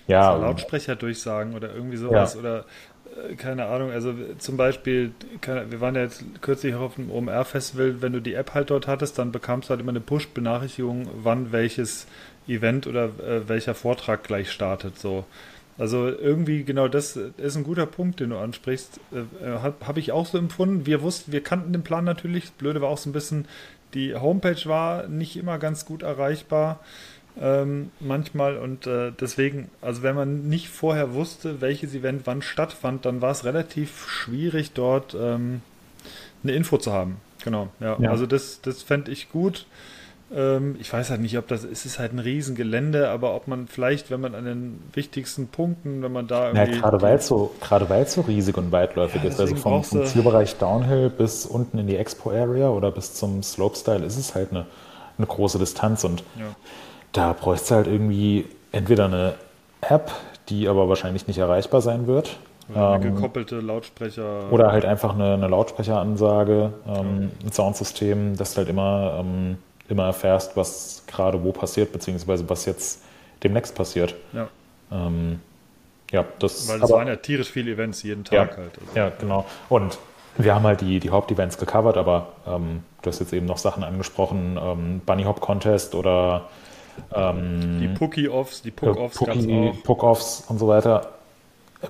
[0.07, 0.37] ja.
[0.37, 2.41] So Lautsprecher durchsagen oder irgendwie sowas ja.
[2.41, 2.65] oder
[3.29, 5.13] äh, keine Ahnung, also zum Beispiel,
[5.43, 9.19] wir waren ja jetzt kürzlich auf dem OMR-Festival, wenn du die App halt dort hattest,
[9.19, 12.07] dann bekamst du halt immer eine Push-Benachrichtigung, wann welches
[12.49, 14.99] Event oder äh, welcher Vortrag gleich startet.
[14.99, 15.25] So.
[15.79, 19.01] Also irgendwie genau das ist ein guter Punkt, den du ansprichst.
[19.13, 20.87] Äh, äh Habe hab ich auch so empfunden.
[20.87, 22.45] Wir wussten, wir kannten den Plan natürlich.
[22.45, 23.47] Das Blöde war auch so ein bisschen,
[23.95, 26.81] die Homepage war nicht immer ganz gut erreichbar.
[27.41, 33.05] ähm, manchmal und äh, deswegen, also wenn man nicht vorher wusste, welches Event wann stattfand,
[33.05, 35.63] dann war es relativ schwierig dort ähm,
[36.43, 37.17] eine Info zu haben.
[37.45, 37.97] Genau, ja.
[38.01, 38.11] ja.
[38.11, 39.67] Also das, das fände ich gut.
[40.33, 43.67] Ähm, ich weiß halt nicht, ob das, es ist halt ein Riesengelände, aber ob man
[43.67, 46.75] vielleicht, wenn man an den wichtigsten Punkten, wenn man da irgendwie...
[46.75, 49.57] Ja, gerade weil es so, gerade weil es so riesig und weitläufig ja, ist, also
[49.57, 54.35] vom, vom Zielbereich Downhill bis unten in die Expo-Area oder bis zum Slopestyle ist es
[54.35, 54.67] halt eine,
[55.19, 56.47] eine große Distanz und ja.
[57.13, 59.35] da bräuchte du halt irgendwie entweder eine
[59.81, 60.13] App,
[60.49, 62.37] die aber wahrscheinlich nicht erreichbar sein wird,
[62.73, 64.53] oder eine ähm, gekoppelte Lautsprecher.
[64.53, 69.59] Oder halt einfach eine, eine Lautsprecheransage, ähm, ein Soundsystem, das halt immer ähm,
[69.91, 73.03] immer erfährst, was gerade wo passiert, beziehungsweise was jetzt
[73.43, 74.15] demnächst passiert.
[74.33, 74.49] Ja.
[74.91, 75.41] Ähm,
[76.11, 78.79] ja, das, Weil es waren ja tierisch viele Events jeden Tag ja, halt.
[78.81, 78.99] Also.
[78.99, 79.45] Ja, genau.
[79.69, 79.99] Und
[80.37, 83.85] wir haben halt die, die Hauptevents gecovert, aber ähm, du hast jetzt eben noch Sachen
[83.85, 86.49] angesprochen, ähm, Bunny Hop Contest oder
[87.15, 91.13] ähm, die Pookie-Offs, die Puck-Offs Pookie, Puck-Offs und so weiter.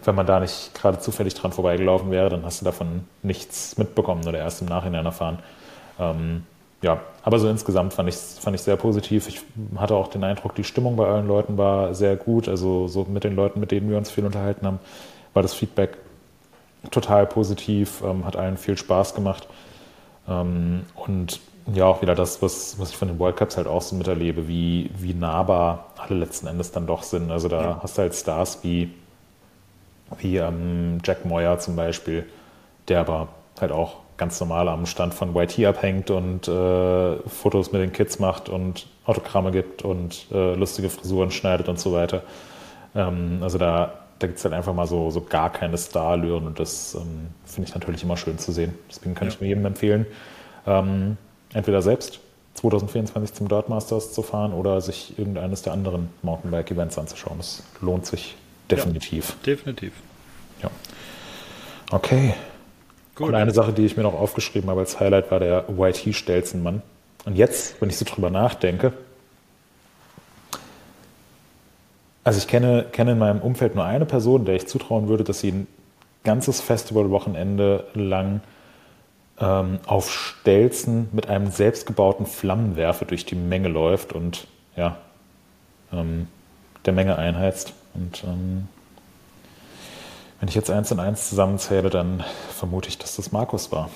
[0.05, 4.27] Wenn man da nicht gerade zufällig dran vorbeigelaufen wäre, dann hast du davon nichts mitbekommen
[4.27, 5.41] oder erst im Nachhinein erfahren.
[5.99, 6.45] Ähm,
[6.83, 9.29] ja, aber so insgesamt fand ich es fand ich sehr positiv.
[9.29, 9.43] Ich
[9.77, 12.49] hatte auch den Eindruck, die Stimmung bei allen Leuten war sehr gut.
[12.49, 14.79] Also so mit den Leuten, mit denen wir uns viel unterhalten haben,
[15.35, 15.99] war das Feedback
[16.91, 19.47] total positiv, ähm, hat allen viel Spaß gemacht.
[20.27, 21.41] Ähm, und
[21.75, 24.49] ja, auch wieder das, was, was ich von den World Cups halt auch so miterlebe,
[24.49, 27.31] wie, wie nahbar alle letzten Endes dann doch sind.
[27.31, 27.81] Also da ja.
[27.83, 28.93] hast du halt Stars wie,
[30.19, 32.27] wie ähm, Jack Moyer zum Beispiel,
[32.89, 33.29] der aber
[33.61, 38.19] halt auch ganz normal am Stand von YT abhängt und äh, Fotos mit den Kids
[38.19, 42.23] macht und Autogramme gibt und äh, lustige Frisuren schneidet und so weiter.
[42.95, 46.61] Ähm, also da, da gibt es halt einfach mal so, so gar keine Starallüren und
[46.61, 48.75] das ähm, finde ich natürlich immer schön zu sehen.
[48.91, 49.35] Deswegen kann ja.
[49.35, 50.07] ich nur jedem empfehlen,
[50.67, 51.17] ähm,
[51.55, 52.21] entweder selbst
[52.55, 57.39] 2024 zum Dirt Masters zu fahren oder sich irgendeines der anderen Mountainbike-Events anzuschauen.
[57.39, 58.37] Das lohnt sich
[58.71, 59.31] definitiv.
[59.31, 59.93] Ja, definitiv.
[60.63, 60.71] Ja.
[61.91, 62.35] Okay.
[63.21, 63.29] Gut.
[63.29, 66.81] Und eine Sache, die ich mir noch aufgeschrieben habe als Highlight, war der YT-Stelzenmann.
[67.27, 68.95] Und jetzt, wenn ich so drüber nachdenke,
[72.25, 75.41] also ich kenne, kenne in meinem Umfeld nur eine Person, der ich zutrauen würde, dass
[75.41, 75.67] sie ein
[76.25, 78.41] ganzes Festivalwochenende lang
[79.39, 84.47] ähm, auf Stelzen mit einem selbstgebauten Flammenwerfer durch die Menge läuft und
[84.77, 84.97] ja,
[85.93, 86.27] ähm,
[86.87, 87.75] der Menge einheizt.
[87.93, 88.69] Und ähm,
[90.41, 92.25] wenn ich jetzt eins und eins zusammenzähle, dann
[92.57, 93.91] vermute ich, dass das Markus war.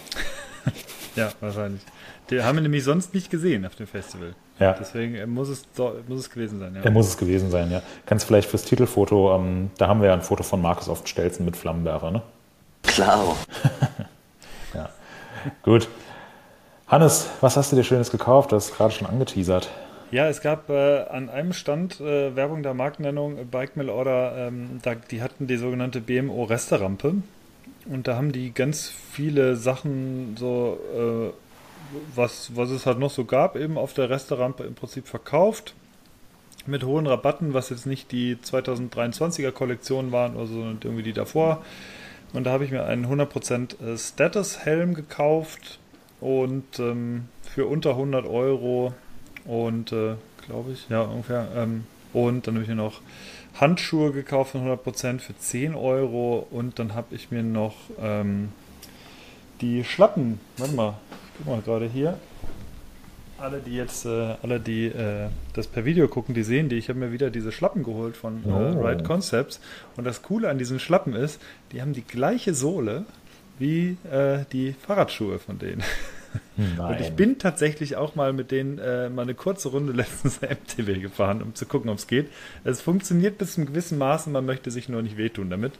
[1.17, 1.81] ja, wahrscheinlich.
[2.31, 4.35] Den haben wir nämlich sonst nicht gesehen auf dem Festival.
[4.59, 4.75] Ja.
[4.79, 5.65] Deswegen muss es,
[6.07, 6.75] muss es gewesen sein.
[6.75, 6.83] Ja.
[6.83, 7.83] Er muss es gewesen sein, ja.
[8.07, 11.07] Kannst vielleicht fürs Titelfoto, ähm, da haben wir ja ein Foto von Markus auf den
[11.07, 12.23] Stelzen mit Flammenwerfer, ne?
[12.83, 13.37] Klar.
[14.75, 14.91] ja.
[15.63, 15.89] Gut.
[16.87, 18.53] Hannes, was hast du dir Schönes gekauft?
[18.53, 19.71] Du hast gerade schon angeteasert.
[20.15, 24.47] Ja, es gab äh, an einem Stand äh, Werbung der Markennennung äh, Bike Mill Order,
[24.47, 27.17] ähm, da, die hatten die sogenannte BMO Resterampe
[27.87, 31.33] und da haben die ganz viele Sachen so, äh,
[32.15, 35.75] was, was es halt noch so gab, eben auf der Resterampe im Prinzip verkauft
[36.65, 41.65] mit hohen Rabatten, was jetzt nicht die 2023er Kollektion waren, oder sondern irgendwie die davor.
[42.33, 45.81] Und da habe ich mir einen 100% äh, Status Helm gekauft
[46.21, 48.95] und ähm, für unter 100 Euro
[49.45, 50.15] und äh,
[50.47, 51.49] glaube ich, ja, ungefähr.
[51.57, 53.01] Ähm, und dann habe ich mir noch
[53.61, 58.51] Handschuhe gekauft von 100% für 10 Euro und dann habe ich mir noch ähm,
[59.61, 60.99] die Schlappen, warte mal,
[61.39, 62.19] guck mal gerade hier.
[63.39, 66.77] Alle, die jetzt, äh, alle, die äh, das per Video gucken, die sehen die.
[66.77, 68.81] Ich habe mir wieder diese Schlappen geholt von äh, oh.
[68.81, 69.61] Ride Concepts.
[69.97, 71.41] Und das Coole an diesen Schlappen ist,
[71.73, 73.05] die haben die gleiche Sohle
[73.59, 75.83] wie äh, die Fahrradschuhe von denen.
[76.57, 76.79] Nein.
[76.79, 81.01] Und ich bin tatsächlich auch mal mit denen äh, mal eine kurze Runde letztens MTW
[81.01, 82.29] gefahren, um zu gucken, ob es geht.
[82.65, 85.73] Es funktioniert bis zu einem gewissen Maße, man möchte sich nur nicht wehtun damit.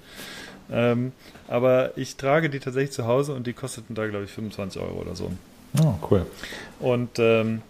[0.71, 1.13] Ähm,
[1.47, 5.01] aber ich trage die tatsächlich zu Hause und die kosteten da, glaube ich, 25 Euro
[5.01, 5.31] oder so.
[5.83, 6.27] Oh, cool.
[6.81, 7.63] Und ähm,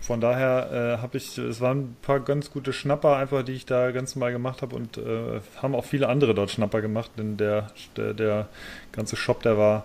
[0.00, 3.66] von daher äh, habe ich, es waren ein paar ganz gute Schnapper einfach, die ich
[3.66, 7.36] da ganz normal gemacht habe und äh, haben auch viele andere dort Schnapper gemacht, denn
[7.36, 8.48] der, der, der
[8.92, 9.84] ganze Shop, der war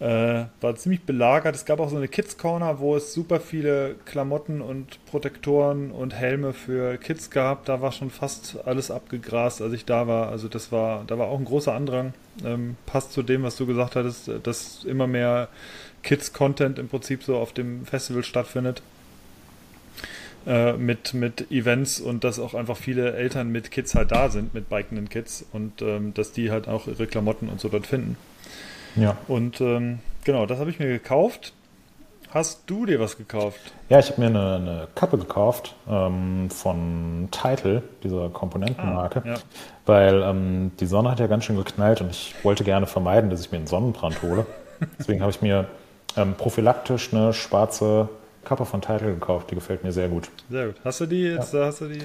[0.00, 1.54] äh, war ziemlich belagert.
[1.54, 6.14] Es gab auch so eine Kids Corner, wo es super viele Klamotten und Protektoren und
[6.14, 7.66] Helme für Kids gab.
[7.66, 10.30] Da war schon fast alles abgegrast, als ich da war.
[10.30, 12.14] Also das war, da war auch ein großer Andrang.
[12.44, 15.48] Ähm, passt zu dem, was du gesagt hattest, dass immer mehr
[16.02, 18.82] Kids-Content im Prinzip so auf dem Festival stattfindet.
[20.46, 24.54] Äh, mit, mit Events und dass auch einfach viele Eltern mit Kids halt da sind,
[24.54, 28.16] mit bikenden Kids und ähm, dass die halt auch ihre Klamotten und so dort finden.
[28.96, 29.16] Ja.
[29.28, 31.52] Und ähm, genau, das habe ich mir gekauft.
[32.32, 33.58] Hast du dir was gekauft?
[33.88, 39.34] Ja, ich habe mir eine, eine, Kappe gekauft ähm, von Title, dieser Komponentenmarke, ah, ja.
[39.84, 43.40] weil ähm, die Sonne hat ja ganz schön geknallt und ich wollte gerne vermeiden, dass
[43.40, 44.46] ich mir einen Sonnenbrand hole.
[44.98, 45.66] Deswegen habe ich mir
[46.16, 48.08] ähm, prophylaktisch eine schwarze
[48.44, 49.50] Kappe von Title gekauft.
[49.50, 50.30] Die gefällt mir sehr gut.
[50.48, 50.76] Sehr gut.
[50.84, 51.52] Hast du die jetzt?
[51.52, 51.66] Ja.
[51.66, 52.00] Hast du die?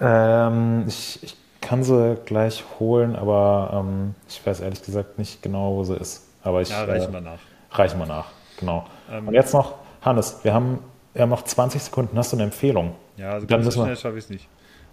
[0.00, 0.86] Äh...
[0.86, 5.84] ich, ich kann sie gleich holen, aber ähm, ich weiß ehrlich gesagt nicht genau, wo
[5.84, 6.23] sie ist.
[6.44, 7.38] Aber ich, ja, reichen äh, wir nach.
[7.72, 8.26] Reichen wir nach,
[8.60, 8.86] genau.
[9.10, 10.78] Ähm, Und jetzt noch, Hannes, wir haben,
[11.12, 12.16] wir haben noch 20 Sekunden.
[12.16, 12.94] Hast du eine Empfehlung?
[13.16, 14.48] Ja, also ganz so schnell schaffe ich es nicht.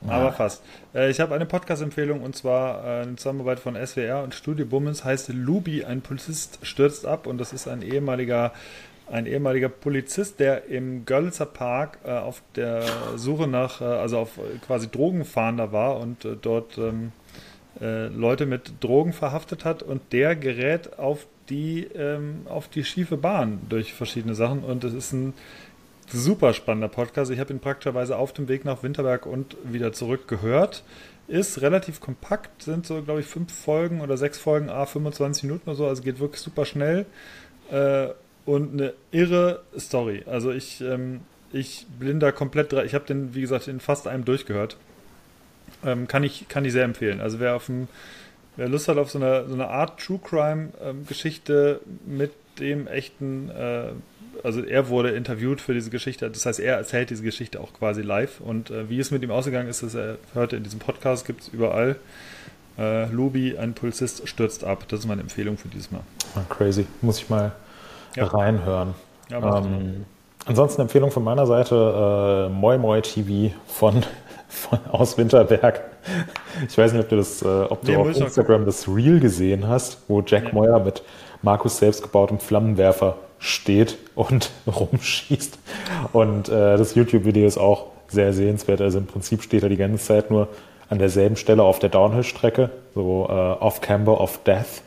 [0.07, 0.13] Ja.
[0.13, 0.63] Aber fast.
[0.95, 5.03] Äh, ich habe eine Podcast-Empfehlung und zwar äh, eine Zusammenarbeit von SWR und Studio Bummens
[5.03, 8.51] heißt Lubi, ein Polizist stürzt ab und das ist ein ehemaliger
[9.11, 12.83] ein ehemaliger Polizist, der im Görlitzer Park äh, auf der
[13.17, 17.11] Suche nach, äh, also auf quasi Drogenfahnder war und äh, dort ähm,
[17.81, 23.17] äh, Leute mit Drogen verhaftet hat und der gerät auf die, ähm, auf die schiefe
[23.17, 25.33] Bahn durch verschiedene Sachen und es ist ein
[26.07, 27.29] super spannender Podcast.
[27.29, 30.83] Ich habe ihn praktischerweise auf dem Weg nach Winterberg und wieder zurück gehört.
[31.27, 35.69] Ist relativ kompakt, sind so, glaube ich, fünf Folgen oder sechs Folgen, a 25 Minuten
[35.69, 37.05] oder so, also geht wirklich super schnell.
[37.69, 38.07] Äh,
[38.45, 40.23] und eine irre Story.
[40.25, 41.21] Also ich, ähm,
[41.53, 44.77] ich bin da komplett, ich habe den, wie gesagt, in fast einem durchgehört.
[45.85, 47.21] Ähm, kann, ich, kann ich sehr empfehlen.
[47.21, 47.87] Also wer auf dem,
[48.55, 51.05] wer Lust hat auf so eine, so eine Art True Crime ähm,
[52.05, 53.89] mit dem echten, äh,
[54.43, 58.01] also er wurde interviewt für diese Geschichte, das heißt, er erzählt diese Geschichte auch quasi
[58.01, 61.25] live und äh, wie es mit ihm ausgegangen ist, das er hörte in diesem Podcast,
[61.25, 61.95] gibt es überall.
[62.77, 64.85] Äh, Lubi, ein Polizist, stürzt ab.
[64.87, 66.01] Das ist meine Empfehlung für dieses Mal.
[66.35, 66.87] Ah, crazy.
[67.01, 67.51] Muss ich mal
[68.15, 68.25] ja.
[68.25, 68.93] reinhören.
[69.29, 70.05] Ja, ähm,
[70.45, 74.03] ansonsten Empfehlung von meiner Seite äh, Moi Moi TV von,
[74.49, 75.81] von aus Winterberg.
[76.67, 79.67] Ich weiß nicht, ob du das, äh, ob nee, du auf Instagram das Reel gesehen
[79.67, 80.53] hast, wo Jack ja.
[80.53, 81.03] Moyer mit
[81.41, 85.57] Markus selbstgebautem Flammenwerfer steht und rumschießt.
[86.13, 88.81] Und äh, das YouTube-Video ist auch sehr sehenswert.
[88.81, 90.47] Also im Prinzip steht er die ganze Zeit nur
[90.89, 94.81] an derselben Stelle auf der Downhill-Strecke, so äh, off-camber, off-death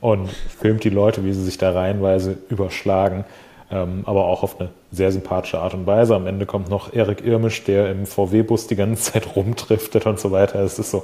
[0.00, 3.24] und filmt die Leute, wie sie sich da reihenweise überschlagen.
[3.70, 6.14] Ähm, aber auch auf eine sehr sympathische Art und Weise.
[6.14, 10.30] Am Ende kommt noch Erik Irmisch, der im VW-Bus die ganze Zeit rumdriftet und so
[10.30, 10.60] weiter.
[10.60, 11.02] Es ist so,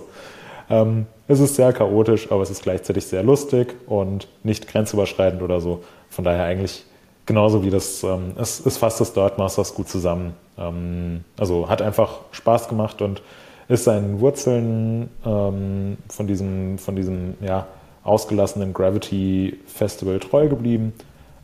[0.71, 5.61] ähm, es ist sehr chaotisch, aber es ist gleichzeitig sehr lustig und nicht grenzüberschreitend oder
[5.61, 5.83] so.
[6.09, 6.85] Von daher eigentlich
[7.27, 10.35] genauso wie das, ähm, es, es fasst das Dirt Masters gut zusammen.
[10.57, 13.23] Ähm, also hat einfach Spaß gemacht und
[13.69, 17.67] ist seinen Wurzeln ähm, von diesem, von diesem, ja,
[18.05, 20.93] ausgelassenen Gravity Festival treu geblieben,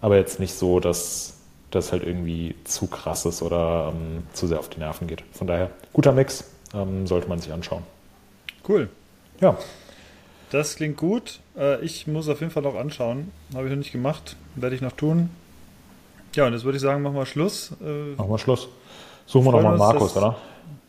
[0.01, 1.34] aber jetzt nicht so, dass
[1.70, 5.22] das halt irgendwie zu krass ist oder ähm, zu sehr auf die Nerven geht.
[5.32, 6.44] Von daher, guter Mix,
[6.74, 7.82] ähm, sollte man sich anschauen.
[8.66, 8.88] Cool.
[9.40, 9.57] Ja.
[10.51, 11.40] Das klingt gut.
[11.57, 13.30] Äh, ich muss auf jeden Fall noch anschauen.
[13.55, 14.36] Habe ich noch nicht gemacht.
[14.55, 15.30] Werde ich noch tun.
[16.34, 17.72] Ja, und jetzt würde ich sagen, machen wir Schluss.
[17.82, 18.68] Äh, machen wir Schluss.
[19.26, 20.36] Suchen wir nochmal Markus, dass, oder?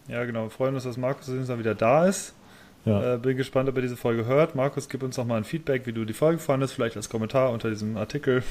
[0.08, 0.44] Ja, genau.
[0.44, 2.34] Wir freuen uns, dass Markus jetzt wieder da ist.
[2.86, 3.16] Ja.
[3.16, 4.56] Äh, bin gespannt, ob ihr diese Folge hört.
[4.56, 7.52] Markus, gib uns noch mal ein Feedback, wie du die Folge fandest, vielleicht als Kommentar
[7.52, 8.44] unter diesem Artikel.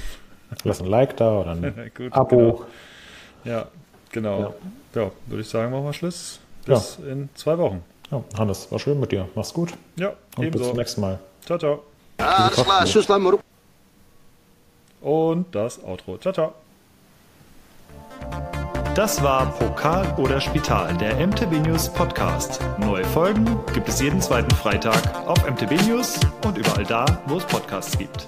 [0.64, 2.36] Lass ein Like da oder ein Gut, Abo.
[2.36, 2.64] Genau.
[3.44, 3.68] Ja,
[4.10, 4.54] genau.
[4.94, 5.02] Ja.
[5.02, 5.10] ja.
[5.26, 6.40] würde ich sagen, machen wir Schluss.
[6.64, 7.12] Bis ja.
[7.12, 7.82] in zwei Wochen.
[8.10, 9.28] Ja, Hannes, war schön mit dir.
[9.34, 9.72] Mach's gut.
[9.96, 10.58] Ja, Und ebenso.
[10.58, 11.18] bis zum nächsten Mal.
[11.44, 11.82] Ciao, ciao.
[12.18, 13.06] Alles klar, tschüss,
[15.00, 16.18] Und das Outro.
[16.18, 16.54] Ciao, ciao.
[18.94, 22.60] Das war Pokal oder Spital, der MTB News Podcast.
[22.78, 27.44] Neue Folgen gibt es jeden zweiten Freitag auf MTB News und überall da, wo es
[27.44, 28.26] Podcasts gibt.